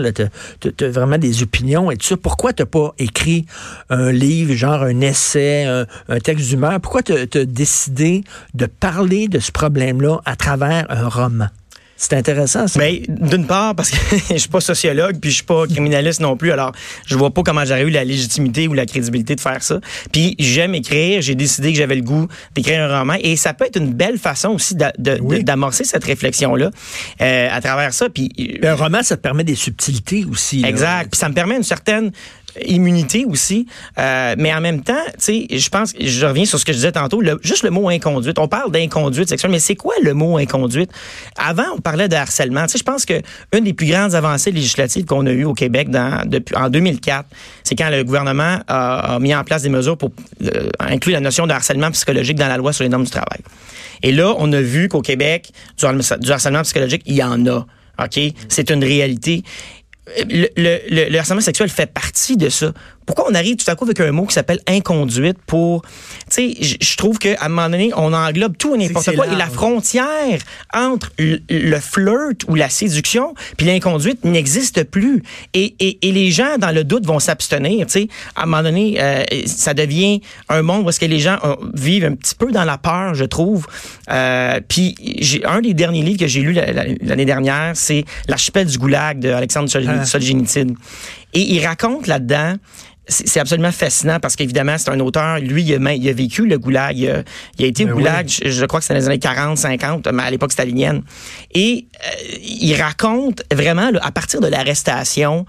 tu 0.59 0.85
as, 0.85 0.89
vraiment 0.89 1.17
des 1.17 1.41
opinions 1.41 1.89
et 1.89 1.97
tout 1.97 2.05
ça. 2.05 2.17
Pourquoi 2.17 2.53
tu 2.53 2.65
pas 2.65 2.93
écrit 2.97 3.45
un 3.89 4.11
livre, 4.11 4.53
genre 4.53 4.83
un 4.83 5.01
essai, 5.01 5.65
un, 5.65 6.19
texte 6.19 6.47
d'humeur? 6.47 6.79
Pourquoi 6.79 7.01
tu 7.01 7.13
as 7.13 7.45
décidé 7.45 8.23
de 8.53 8.67
parler 8.67 9.27
de 9.27 9.39
ce 9.39 9.51
problème-là 9.51 10.21
à 10.23 10.35
travers 10.35 10.85
un 10.89 11.09
roman? 11.09 11.47
C'est 12.03 12.17
intéressant, 12.17 12.67
ça. 12.67 12.79
Ben, 12.79 12.97
d'une 13.07 13.47
part, 13.47 13.75
parce 13.75 13.89
que 13.89 13.95
je 14.29 14.37
suis 14.37 14.49
pas 14.49 14.59
sociologue, 14.59 15.19
puis 15.21 15.29
je 15.29 15.35
suis 15.35 15.45
pas 15.45 15.65
criminaliste 15.67 16.19
non 16.19 16.35
plus, 16.35 16.51
alors 16.51 16.73
je 17.05 17.15
vois 17.15 17.31
pas 17.31 17.43
comment 17.43 17.63
j'aurais 17.63 17.83
eu 17.83 17.89
la 17.89 18.03
légitimité 18.03 18.67
ou 18.67 18.73
la 18.73 18.85
crédibilité 18.85 19.35
de 19.35 19.39
faire 19.39 19.63
ça. 19.63 19.79
Puis 20.11 20.35
j'aime 20.37 20.75
écrire, 20.75 21.21
j'ai 21.21 21.35
décidé 21.35 21.71
que 21.71 21.77
j'avais 21.77 21.95
le 21.95 22.01
goût 22.01 22.27
d'écrire 22.55 22.91
un 22.91 22.99
roman, 22.99 23.15
et 23.21 23.37
ça 23.37 23.53
peut 23.53 23.65
être 23.65 23.77
une 23.77 23.93
belle 23.93 24.17
façon 24.17 24.49
aussi 24.49 24.75
d'amorcer 24.75 25.85
cette 25.85 26.03
réflexion-là 26.03 26.71
euh, 27.21 27.47
à 27.49 27.61
travers 27.61 27.93
ça. 27.93 28.09
Puis 28.09 28.59
un 28.61 28.75
roman, 28.75 29.01
ça 29.01 29.15
te 29.15 29.21
permet 29.21 29.45
des 29.45 29.55
subtilités 29.55 30.25
aussi. 30.29 30.61
Exact. 30.65 31.09
Puis 31.09 31.19
ça 31.19 31.29
me 31.29 31.33
permet 31.33 31.55
une 31.55 31.63
certaine 31.63 32.11
immunité 32.65 33.25
aussi. 33.25 33.67
Euh, 33.97 34.35
mais 34.37 34.53
en 34.53 34.61
même 34.61 34.81
temps, 34.81 34.93
tu 35.13 35.47
sais, 35.47 35.47
je 35.49 35.69
pense, 35.69 35.93
je 35.99 36.25
reviens 36.25 36.45
sur 36.45 36.59
ce 36.59 36.65
que 36.65 36.71
je 36.71 36.77
disais 36.77 36.91
tantôt, 36.91 37.21
juste 37.41 37.63
le 37.63 37.69
mot 37.69 37.89
inconduite. 37.89 38.39
On 38.39 38.47
parle 38.47 38.71
d'inconduite 38.71 39.29
sexuelle, 39.29 39.51
mais 39.51 39.59
c'est 39.59 39.75
quoi 39.75 39.93
le 40.01 40.13
mot 40.13 40.37
inconduite? 40.37 40.91
Avant, 41.37 41.65
on 41.75 41.79
parlait 41.79 42.07
de 42.07 42.15
harcèlement. 42.15 42.63
Tu 42.63 42.73
sais, 42.73 42.77
je 42.79 42.83
pense 42.83 43.05
que 43.05 43.21
une 43.53 43.63
des 43.63 43.73
plus 43.73 43.87
grandes 43.87 44.15
avancées 44.15 44.51
législatives 44.51 45.05
qu'on 45.05 45.25
a 45.25 45.31
eues 45.31 45.45
au 45.45 45.53
Québec 45.53 45.89
depuis, 46.25 46.55
en 46.55 46.69
2004, 46.69 47.25
c'est 47.63 47.75
quand 47.75 47.89
le 47.89 48.03
gouvernement 48.03 48.59
a, 48.67 49.17
mis 49.19 49.33
en 49.33 49.43
place 49.43 49.63
des 49.63 49.69
mesures 49.69 49.97
pour 49.97 50.11
euh, 50.43 50.69
inclure 50.79 51.13
la 51.13 51.21
notion 51.21 51.47
de 51.47 51.51
harcèlement 51.51 51.91
psychologique 51.91 52.37
dans 52.37 52.47
la 52.47 52.57
loi 52.57 52.73
sur 52.73 52.83
les 52.83 52.89
normes 52.89 53.03
du 53.03 53.11
travail. 53.11 53.39
Et 54.01 54.11
là, 54.11 54.33
on 54.37 54.51
a 54.51 54.61
vu 54.61 54.89
qu'au 54.89 55.01
Québec, 55.01 55.51
du 55.77 56.31
harcèlement 56.31 56.61
psychologique, 56.63 57.03
il 57.05 57.15
y 57.15 57.23
en 57.23 57.45
a. 57.47 57.65
OK? 58.03 58.19
C'est 58.49 58.69
une 58.69 58.83
réalité 58.83 59.43
le, 60.07 60.47
le, 60.57 61.09
le, 61.09 61.17
harcèlement 61.17 61.41
sexuel 61.41 61.69
fait 61.69 61.91
partie 61.91 62.37
de 62.37 62.49
ça. 62.49 62.73
Pourquoi 63.05 63.25
on 63.29 63.33
arrive 63.33 63.55
tout 63.55 63.69
à 63.69 63.75
coup 63.75 63.85
avec 63.85 63.99
un 63.99 64.11
mot 64.11 64.25
qui 64.25 64.33
s'appelle 64.33 64.59
inconduite 64.67 65.37
pour... 65.45 65.83
Tu 66.29 66.53
sais, 66.55 66.77
je 66.79 66.97
trouve 66.97 67.19
qu'à 67.19 67.35
un 67.41 67.49
moment 67.49 67.69
donné, 67.69 67.91
on 67.95 68.13
englobe 68.13 68.57
tout 68.57 68.75
et 68.75 68.77
n'importe 68.77 69.15
quoi. 69.15 69.27
Et 69.27 69.35
la 69.35 69.47
frontière 69.47 70.39
entre 70.73 71.11
le, 71.17 71.79
flirt 71.79 72.43
ou 72.47 72.55
la 72.55 72.69
séduction 72.69 73.33
puis 73.57 73.65
l'inconduite 73.67 74.23
n'existe 74.23 74.83
plus. 74.83 75.23
Et, 75.53 75.75
et, 75.79 76.07
et, 76.07 76.11
les 76.11 76.31
gens, 76.31 76.57
dans 76.57 76.71
le 76.71 76.83
doute, 76.83 77.05
vont 77.05 77.19
s'abstenir. 77.19 77.87
Tu 77.87 77.91
sais, 77.91 78.07
à 78.35 78.43
un 78.43 78.45
moment 78.45 78.63
donné, 78.63 79.01
euh, 79.01 79.23
ça 79.45 79.73
devient 79.73 80.21
un 80.49 80.61
monde 80.61 80.85
où 80.85 80.89
est-ce 80.89 80.99
que 80.99 81.05
les 81.05 81.19
gens 81.19 81.37
euh, 81.43 81.55
vivent 81.73 82.05
un 82.05 82.15
petit 82.15 82.35
peu 82.35 82.51
dans 82.51 82.65
la 82.65 82.77
peur, 82.77 83.13
je 83.13 83.25
trouve. 83.25 83.67
Euh, 84.11 84.59
puis 84.67 84.95
j'ai 85.19 85.45
un 85.45 85.61
des 85.61 85.73
derniers 85.73 86.03
livres 86.03 86.19
que 86.19 86.27
j'ai 86.27 86.41
lu 86.41 86.53
l'année 86.53 87.25
dernière, 87.25 87.71
c'est 87.75 88.05
L'archipel 88.27 88.67
du 88.67 88.77
goulag 88.77 89.19
de 89.19 89.29
Alexandre 89.29 89.69
ah. 89.75 90.05
Et 91.33 91.53
il 91.53 91.65
raconte 91.65 92.07
là-dedans 92.07 92.55
c'est 93.07 93.39
absolument 93.39 93.71
fascinant 93.71 94.19
parce 94.19 94.35
qu'évidemment, 94.35 94.77
c'est 94.77 94.89
un 94.89 94.99
auteur, 94.99 95.39
lui, 95.39 95.63
il 95.63 95.87
a, 95.87 95.93
il 95.93 96.09
a, 96.09 96.13
vécu 96.13 96.45
le 96.45 96.57
goulag. 96.57 96.97
Il 96.97 97.09
a, 97.09 97.23
il 97.59 97.65
a 97.65 97.67
été 97.67 97.83
au 97.83 97.87
ben 97.87 97.93
goulag, 97.93 98.27
je, 98.27 98.65
crois 98.65 98.79
que 98.79 98.85
c'était 98.85 98.95
dans 98.95 99.01
les 99.01 99.07
années 99.07 99.19
40, 99.19 99.57
50, 99.57 100.07
mais 100.13 100.23
à 100.23 100.31
l'époque 100.31 100.53
stalinienne. 100.53 101.03
Et 101.53 101.85
euh, 102.05 102.37
il 102.41 102.73
raconte 102.81 103.43
vraiment, 103.51 103.91
à 104.01 104.11
partir 104.11 104.39
de 104.39 104.47
l'arrestation, 104.47 105.45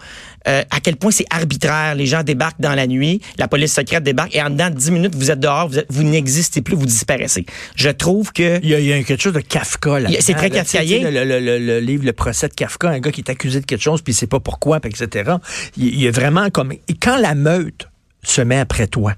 euh, 0.46 0.62
à 0.70 0.80
quel 0.80 0.96
point 0.96 1.10
c'est 1.10 1.26
arbitraire. 1.30 1.94
Les 1.94 2.06
gens 2.06 2.22
débarquent 2.22 2.60
dans 2.60 2.74
la 2.74 2.86
nuit, 2.86 3.20
la 3.38 3.48
police 3.48 3.72
secrète 3.72 4.02
débarque 4.02 4.34
et 4.34 4.42
en 4.42 4.50
dedans 4.50 4.68
de 4.68 4.76
10 4.76 4.90
minutes, 4.90 5.14
vous 5.14 5.30
êtes 5.30 5.40
dehors, 5.40 5.68
vous, 5.68 5.78
vous 5.88 6.02
n'existez 6.02 6.60
plus, 6.60 6.76
vous 6.76 6.86
disparaissez. 6.86 7.46
Je 7.76 7.88
trouve 7.88 8.32
que... 8.32 8.60
Il 8.62 8.68
y 8.68 8.74
a, 8.74 8.80
il 8.80 8.86
y 8.86 8.92
a 8.92 9.02
quelque 9.02 9.22
chose 9.22 9.32
de 9.32 9.40
Kafka 9.40 10.00
là. 10.00 10.10
C'est 10.20 10.34
très 10.34 10.50
kafkaïen. 10.50 11.10
Le, 11.10 11.24
le, 11.24 11.40
le, 11.40 11.58
le, 11.58 11.80
livre 11.80 12.04
Le 12.04 12.12
procès 12.12 12.48
de 12.48 12.54
Kafka, 12.54 12.90
un 12.90 12.98
gars 12.98 13.10
qui 13.10 13.22
est 13.22 13.30
accusé 13.30 13.60
de 13.60 13.66
quelque 13.66 13.82
chose, 13.82 14.02
puis 14.02 14.12
il 14.12 14.16
sait 14.16 14.26
pas 14.26 14.40
pourquoi, 14.40 14.80
etc. 14.84 15.32
Il, 15.76 15.98
y 15.98 16.08
a 16.08 16.10
vraiment 16.10 16.50
comme... 16.50 16.72
Et 16.72 16.94
quand 17.00 17.16
la 17.16 17.34
meute 17.44 17.88
se 18.22 18.40
met 18.40 18.58
après 18.58 18.86
toi, 18.86 19.14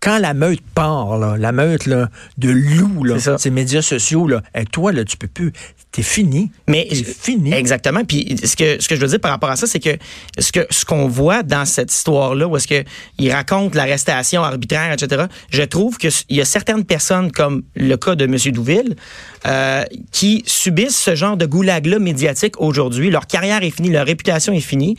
quand 0.00 0.18
la 0.18 0.34
meute 0.34 0.60
part, 0.74 1.18
là, 1.18 1.36
la 1.36 1.52
meute 1.52 1.86
là, 1.86 2.08
de 2.36 2.50
loups, 2.50 3.04
là, 3.04 3.16
ces 3.38 3.50
médias 3.50 3.82
sociaux, 3.82 4.28
là, 4.28 4.42
et 4.54 4.64
toi, 4.64 4.92
là, 4.92 5.04
tu 5.04 5.16
peux 5.16 5.26
plus. 5.26 5.52
T'es 5.90 6.02
fini. 6.02 6.52
Mais 6.68 6.86
fini. 6.94 7.52
Exactement. 7.52 8.04
Puis 8.04 8.36
ce 8.44 8.54
que 8.54 8.80
ce 8.80 8.86
que 8.88 8.94
je 8.94 9.00
veux 9.00 9.08
dire 9.08 9.20
par 9.20 9.30
rapport 9.30 9.50
à 9.50 9.56
ça, 9.56 9.66
c'est 9.66 9.80
que 9.80 9.96
ce 10.38 10.52
que 10.52 10.66
ce 10.70 10.84
qu'on 10.84 11.08
voit 11.08 11.42
dans 11.42 11.64
cette 11.64 11.92
histoire-là, 11.92 12.46
où 12.46 12.56
est-ce 12.56 12.68
que 12.68 12.84
il 13.18 13.32
raconte 13.32 13.74
l'arrestation 13.74 14.44
arbitraire, 14.44 14.92
etc. 14.92 15.24
Je 15.50 15.62
trouve 15.62 15.96
que 15.96 16.08
il 16.28 16.36
y 16.36 16.40
a 16.42 16.44
certaines 16.44 16.84
personnes, 16.84 17.32
comme 17.32 17.62
le 17.74 17.96
cas 17.96 18.14
de 18.16 18.26
M. 18.26 18.36
Douville, 18.52 18.96
euh, 19.46 19.82
qui 20.12 20.44
subissent 20.46 20.98
ce 20.98 21.14
genre 21.14 21.38
de 21.38 21.46
goulag-là 21.46 21.98
médiatique 21.98 22.60
aujourd'hui. 22.60 23.10
Leur 23.10 23.26
carrière 23.26 23.62
est 23.62 23.70
finie, 23.70 23.88
leur 23.88 24.06
réputation 24.06 24.52
est 24.52 24.60
finie. 24.60 24.96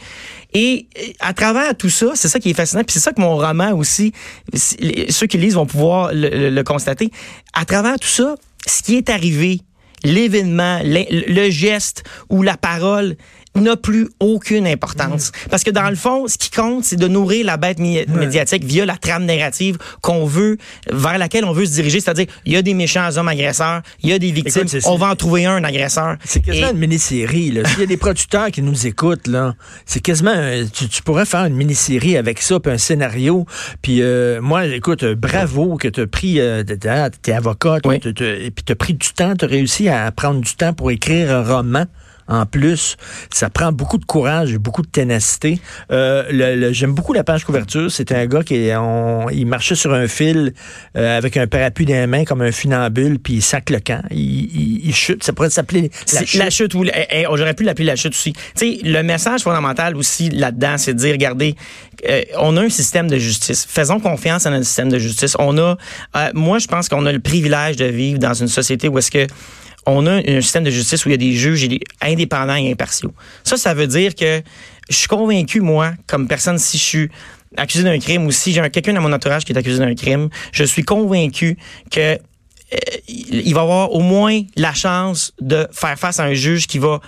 Et 0.54 0.88
à 1.20 1.34
travers 1.34 1.76
tout 1.76 1.90
ça, 1.90 2.12
c'est 2.16 2.28
ça 2.28 2.40
qui 2.40 2.50
est 2.50 2.54
fascinant. 2.54 2.84
Puis 2.84 2.94
c'est 2.94 3.00
ça 3.00 3.12
que 3.12 3.22
mon 3.22 3.38
roman 3.38 3.72
aussi, 3.74 4.14
ceux 4.56 5.28
qui 5.28 5.38
lisent 5.38 5.56
vont 5.56 5.68
pouvoir 5.68 6.10
le, 6.14 6.62
constater. 6.64 7.12
À 7.54 7.66
travers 7.66 8.00
tout 8.00 8.08
ça, 8.08 8.36
ce 8.66 8.82
qui 8.82 8.96
est 8.96 9.10
arrivé, 9.10 9.62
l'événement, 10.04 10.80
le, 10.84 11.50
geste 11.50 12.04
ou 12.30 12.42
la 12.42 12.58
parole 12.58 13.16
n'a 13.56 13.76
plus 13.76 14.08
aucune 14.20 14.68
importance. 14.68 15.30
Mm. 15.30 15.50
Parce 15.50 15.64
que 15.64 15.72
dans 15.72 15.90
le 15.90 15.96
fond, 15.96 16.28
ce 16.28 16.38
qui 16.38 16.52
compte, 16.52 16.84
c'est 16.84 16.96
de 16.96 17.08
nourrir 17.08 17.46
la 17.46 17.58
bête 17.58 17.80
médiatique 17.80 18.64
via 18.64 18.86
la 18.86 18.98
trame 18.98 19.26
narrative 19.26 19.78
qu'on 20.02 20.26
veut, 20.26 20.58
vers 20.92 21.18
laquelle 21.18 21.46
on 21.46 21.52
veut 21.52 21.66
se 21.66 21.74
diriger. 21.74 22.00
C'est-à-dire, 22.00 22.28
il 22.46 22.54
y 22.54 22.56
a 22.56 22.62
des 22.62 22.74
méchants 22.74 23.10
hommes 23.18 23.28
agresseurs, 23.28 23.82
il 24.02 24.10
y 24.10 24.14
a 24.14 24.20
des 24.20 24.32
victimes, 24.32 24.68
on 24.86 24.98
va 24.98 25.10
en 25.10 25.16
trouver 25.16 25.46
un, 25.46 25.56
un 25.56 25.64
agresseur. 25.64 26.18
C'est 26.24 26.42
quasiment 26.42 26.72
une 26.72 26.78
mini-série. 26.78 27.62
S'il 27.66 27.80
y 27.80 27.84
a 27.84 27.86
des 27.86 27.98
producteurs 27.98 28.52
qui 28.52 28.62
nous 28.62 28.88
écoutent, 28.88 29.28
là, 29.28 29.56
c'est 29.86 30.00
quasiment, 30.00 30.36
tu, 30.72 31.02
pourrais 31.04 31.26
faire 31.26 31.46
une 31.46 31.56
mini-série 31.56 32.18
avec 32.18 32.42
ça, 32.42 32.60
puis 32.60 32.72
un 32.72 32.78
scénario. 32.78 33.46
Puis 33.82 34.02
euh, 34.02 34.42
moi, 34.42 34.66
écoute, 34.66 35.04
bravo 35.06 35.78
que 35.78 35.88
tu 35.88 36.02
as 36.02 36.08
pris, 36.08 36.40
euh, 36.40 36.64
t'es 36.64 37.32
avocat, 37.32 37.78
et 37.78 38.52
puis 38.52 38.64
tu 38.66 38.72
as 38.72 38.76
pris 38.76 38.94
du 38.94 39.10
temps, 39.14 39.36
tu 39.36 39.46
as 39.46 39.48
réussi 39.48 39.90
à 39.90 40.12
prendre 40.12 40.42
du 40.42 40.54
temps 40.56 40.74
pour 40.74 40.92
écrire 40.92 41.32
un 41.32 41.44
roman 41.44 41.86
en 42.30 42.46
plus. 42.46 42.96
Ça 43.32 43.50
prend 43.50 43.72
beaucoup 43.72 43.98
de 43.98 44.06
courage 44.06 44.54
et 44.54 44.58
beaucoup 44.58 44.84
de 44.84 44.88
ténacité. 44.88 45.60
Euh, 45.92 46.70
J'aime 46.72 46.94
beaucoup 46.94 47.14
la 47.14 47.24
page 47.24 47.44
couverture. 47.44 47.92
C'était 47.92 48.16
un 48.16 48.28
gars 48.28 48.44
qui 48.44 48.70
il 49.32 49.46
marchait 49.46 49.76
sur 49.76 49.94
un 49.94 50.08
fil 50.08 50.54
euh, 50.96 51.18
avec 51.18 51.36
un 51.38 51.48
parapluie 51.48 51.86
dans 51.86 51.94
les 51.94 52.08
mains 52.08 52.24
comme 52.24 52.42
un 52.42 52.52
funambule, 52.52 53.20
puis 53.20 53.34
il 53.34 53.42
sac 53.42 53.70
le 53.70 53.80
camp. 53.80 54.04
Il, 54.12 54.94
chute. 54.94 55.24
Ça 55.24 55.34
pourrait 55.34 55.50
s'appeler 55.50 55.92
la 56.14 56.26
chute. 56.26 56.40
La 56.40 56.50
chute 56.50 56.74
ou 56.76 56.84
eh, 56.84 56.92
eh, 57.10 57.26
j'aurais 57.36 57.54
pu 57.54 57.64
l'appeler 57.64 57.86
la 57.86 57.96
chute 57.96 58.14
aussi. 58.14 58.34
Tu 58.34 58.40
sais, 58.56 58.80
le 58.84 59.02
message 59.02 59.42
fondamental 59.42 59.96
aussi 59.96 60.30
là-dedans, 60.30 60.78
c'est 60.78 60.94
de 60.94 61.00
dire, 61.00 61.14
regardez, 61.14 61.56
euh, 62.08 62.22
on 62.38 62.56
a 62.58 62.62
un 62.62 62.70
système 62.70 63.08
de 63.08 63.18
justice. 63.18 63.66
Faisons 63.68 64.00
confiance 64.00 64.46
à 64.46 64.52
notre 64.52 64.66
système 64.66 64.90
de 64.90 65.00
justice. 65.00 65.36
On 65.40 65.58
a, 65.58 65.78
moi, 66.34 66.60
je 66.60 66.68
pense 66.68 66.90
qu'on 66.90 67.06
a 67.06 67.12
le 67.12 67.20
privilège 67.20 67.76
de 67.78 67.86
vivre 67.86 68.20
dans 68.20 68.34
une 68.34 68.48
société 68.48 68.88
où 68.88 68.98
est-ce 68.98 69.12
que 69.12 69.28
on 69.92 70.06
a 70.06 70.22
un 70.28 70.42
système 70.42 70.64
de 70.64 70.70
justice 70.70 71.06
où 71.06 71.10
il 71.10 71.12
y 71.12 71.16
a 71.16 71.18
des 71.18 71.34
juges 71.34 71.68
indépendants 72.02 72.56
et 72.56 72.72
impartiaux. 72.72 73.14
Ça, 73.44 73.58
ça 73.58 73.74
veut 73.74 73.88
dire 73.88 74.16
que 74.16 74.42
je 74.90 74.96
suis 74.96 75.08
convaincu, 75.08 75.62
moi, 75.62 75.94
comme 76.08 76.28
personne, 76.28 76.58
si 76.58 76.78
je 76.78 76.84
suis 76.84 77.10
accusé 77.58 77.84
d'un 77.84 78.00
crime 78.00 78.26
ou 78.26 78.32
si 78.32 78.54
j'ai 78.54 78.68
quelqu'un 78.70 78.94
dans 78.94 79.02
mon 79.02 79.12
entourage 79.14 79.46
qui 79.46 79.54
est 79.54 79.58
accusé 79.58 79.80
d'un 79.80 79.96
crime, 79.96 80.30
je 80.52 80.64
suis 80.64 80.84
convaincu 80.84 81.58
que 81.92 82.18
euh, 82.74 82.78
il 83.08 83.54
va 83.54 83.62
avoir 83.62 83.94
au 83.94 84.02
moins 84.02 84.42
la 84.56 84.74
chance 84.74 85.34
de 85.42 85.68
faire 85.72 85.98
face 85.98 86.20
à 86.20 86.24
un 86.24 86.34
juge 86.34 86.68
qui 86.68 86.78
va 86.78 87.00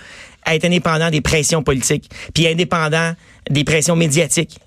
être 0.46 0.64
indépendant 0.64 1.10
des 1.10 1.20
pressions 1.20 1.62
politiques, 1.62 2.10
puis 2.34 2.48
indépendant 2.48 3.14
des 3.48 3.64
pressions 3.64 3.94
médiatiques. 3.94 4.58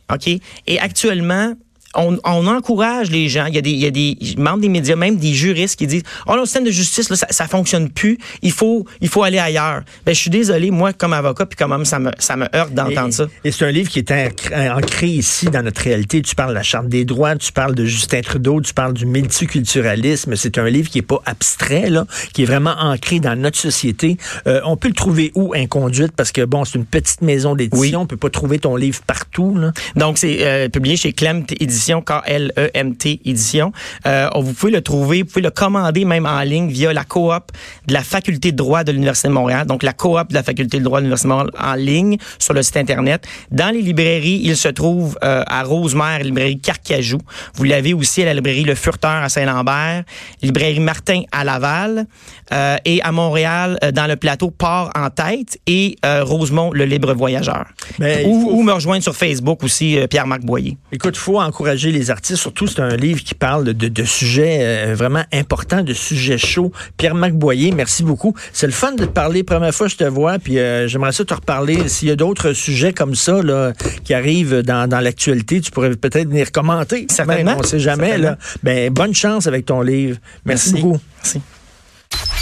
Et 0.68 0.80
actuellement, 0.80 1.54
on, 1.96 2.48
encourage 2.48 3.10
les 3.10 3.28
gens. 3.30 3.46
Il 3.48 3.56
y, 3.56 3.58
a 3.58 3.62
des, 3.62 3.72
il 3.72 3.80
y 3.80 3.86
a 3.86 3.92
des 3.92 4.18
membres 4.38 4.60
des 4.60 4.70
médias, 4.70 4.96
même 4.96 5.18
des 5.18 5.34
juristes 5.34 5.78
qui 5.78 5.88
disent 5.88 6.04
Oh, 6.28 6.36
le 6.36 6.44
système 6.46 6.64
de 6.64 6.72
justice, 6.72 7.10
là, 7.10 7.16
ça, 7.16 7.28
ça 7.30 7.48
fonctionne 7.48 7.90
plus. 7.90 8.18
Il 8.42 8.52
faut, 8.52 8.86
il 9.02 9.10
faut 9.10 9.24
aller 9.24 9.40
ailleurs. 9.40 9.82
Ben, 10.06 10.14
je 10.14 10.20
suis 10.20 10.30
désolé, 10.30 10.72
moi, 10.72 10.94
comme 10.94 11.14
avocat, 11.14 11.46
puis 11.46 11.58
quand 11.58 11.68
même, 11.68 11.86
ça 11.86 12.00
me, 12.00 12.12
ça 12.20 12.36
me 12.36 12.48
heurte 12.56 12.74
d'entendre 12.74 13.14
ça. 13.14 13.28
Et 13.44 13.52
c'est 13.52 13.66
un 13.66 13.72
livre 13.72 13.90
qui 13.90 14.00
est 14.00 14.12
ancré 14.12 15.08
ici 15.08 15.48
dans 15.48 15.64
notre 15.64 15.82
réalité. 15.82 16.22
Tu 16.22 16.36
parles 16.36 16.50
de 16.50 16.56
la 16.56 16.64
Charte 16.64 16.88
des 16.88 17.06
droits, 17.06 17.36
tu 17.36 17.52
parles 17.52 17.76
de 17.76 17.86
Justin 17.86 18.22
Trudeau, 18.22 18.62
tu 18.62 18.74
parles 18.74 18.94
du 18.94 19.06
multiculturalisme. 19.06 20.36
C'est 20.36 20.58
un 20.58 20.70
livre 20.70 20.90
qui 20.90 21.00
est 21.00 21.04
pas 21.04 21.22
abstrait, 21.26 21.90
là, 21.90 22.06
qui 22.34 22.44
est 22.44 22.46
vraiment 22.46 22.76
ancré 22.80 23.20
dans 23.20 23.36
notre 23.36 23.58
société. 23.58 24.18
Euh, 24.48 24.62
on 24.66 24.78
peut 24.78 24.88
le 24.88 24.94
trouver 24.94 25.32
où, 25.36 25.54
Inconduite? 25.56 26.12
Parce 26.16 26.32
que, 26.32 26.44
bon, 26.44 26.66
c'est 26.66 26.78
une 26.78 26.86
petite 26.86 27.22
maison 27.22 27.56
d'édition. 27.56 27.80
Oui. 27.80 27.96
On 27.96 28.06
peut 28.06 28.18
pas 28.18 28.30
trouver 28.30 28.60
ton 28.60 28.76
livre 28.76 29.02
partout. 29.06 29.56
Là. 29.56 29.72
Donc, 29.96 30.18
c'est 30.18 30.40
euh, 30.42 30.70
publié 30.70 30.98
chez 30.98 31.14
Clemt 31.14 31.52
Édition 31.60 31.85
K-L-E-M-T 31.94 33.22
édition. 33.26 33.72
Euh, 34.06 34.30
vous 34.36 34.54
pouvez 34.54 34.72
le 34.72 34.82
trouver, 34.82 35.22
vous 35.22 35.30
pouvez 35.30 35.42
le 35.42 35.52
commander 35.52 36.06
même 36.06 36.26
en 36.26 36.42
ligne 36.42 36.70
via 36.70 36.94
la 36.94 37.04
coop 37.04 37.52
de 37.88 37.94
la 37.94 38.02
Faculté 38.02 38.52
de 38.52 38.58
droit 38.58 38.84
de 38.84 38.92
l'Université 38.92 39.28
de 39.28 39.34
Montréal. 39.34 39.68
Donc, 39.68 39.84
la 39.84 39.94
coop 39.94 40.30
de 40.30 40.34
la 40.34 40.44
Faculté 40.44 40.80
de 40.80 40.84
droit 40.84 41.00
de 41.00 41.04
l'Université 41.04 41.30
de 41.30 41.34
Montréal 41.34 41.52
en 41.60 41.76
ligne 41.76 42.18
sur 42.40 42.54
le 42.54 42.64
site 42.64 42.78
Internet. 42.78 43.28
Dans 43.52 43.74
les 43.74 43.82
librairies, 43.82 44.42
il 44.44 44.58
se 44.58 44.68
trouve 44.70 45.18
euh, 45.24 45.44
à 45.48 45.64
Rosemère, 45.64 46.20
librairie 46.20 46.60
Carcajou. 46.60 47.20
Vous 47.56 47.64
l'avez 47.64 47.94
aussi 47.94 48.22
à 48.22 48.26
la 48.26 48.34
librairie 48.34 48.64
Le 48.64 48.76
Furteur 48.76 49.24
à 49.24 49.30
Saint-Lambert, 49.30 50.04
librairie 50.42 50.80
Martin 50.80 51.24
à 51.32 51.44
Laval 51.44 52.06
euh, 52.52 52.78
et 52.86 53.02
à 53.02 53.12
Montréal, 53.12 53.78
dans 53.94 54.08
le 54.08 54.16
plateau 54.16 54.52
Port 54.52 54.92
en 54.96 55.10
tête 55.10 55.60
et 55.68 55.98
Rosemont, 56.04 56.72
le 56.72 56.86
libre 56.86 57.14
voyageur. 57.14 57.66
Ben, 58.00 58.26
ou, 58.28 58.52
ou, 58.52 58.64
me 58.64 58.72
rejoindre 58.72 59.04
sur 59.04 59.16
Facebook 59.16 59.64
aussi, 59.64 59.98
Pierre-Marc 60.10 60.42
Boyer. 60.42 60.78
Écoute, 60.92 61.16
il 61.16 61.20
faut 61.20 61.40
encourager 61.40 61.75
les 61.76 62.12
artistes. 62.12 62.42
Surtout, 62.42 62.68
c'est 62.68 62.82
un 62.82 62.96
livre 62.96 63.24
qui 63.24 63.36
parle 63.36 63.66
de, 63.74 64.04
sujets 64.04 64.60
euh, 64.62 64.96
vraiment 64.96 65.24
importants, 65.32 65.82
de 65.82 65.94
sujets 65.94 66.38
chauds. 66.38 66.72
Pierre-Marc 66.98 67.34
Boyer, 67.34 67.72
merci 67.72 68.04
beaucoup. 68.04 68.36
C'est 68.54 68.68
le 68.68 68.74
fun 68.74 68.94
de 68.94 69.06
te 69.06 69.10
parler. 69.12 69.44
Première 69.44 69.74
fois 69.74 69.88
je 69.88 69.96
te 69.96 70.04
vois, 70.04 70.40
puis 70.40 70.60
euh, 70.60 70.88
j'aimerais 70.88 71.12
ça 71.12 71.26
te 71.26 71.34
reparler. 71.34 71.88
S'il 71.88 72.08
y 72.08 72.12
a 72.12 72.16
d'autres 72.16 72.54
sujets 72.54 72.94
comme 72.94 73.16
ça 73.16 73.42
là, 73.42 73.74
qui 74.04 74.14
arrivent 74.14 74.62
dans, 74.62 74.90
l'actualité, 75.02 75.62
tu 75.62 75.72
pourrais 75.72 75.96
peut-être 75.96 76.30
venir 76.30 76.52
commenter. 76.52 77.08
Certainement. 77.10 77.56
on 77.58 77.62
ne 77.62 77.66
sait 77.66 77.80
jamais. 77.80 78.18
Là. 78.18 78.38
Ben, 78.64 78.92
bonne 78.92 79.14
chance 79.14 79.48
avec 79.48 79.66
ton 79.66 79.82
livre. 79.82 80.18
merci. 80.46 80.74
beaucoup. 80.74 81.00
Merci. 81.24 81.42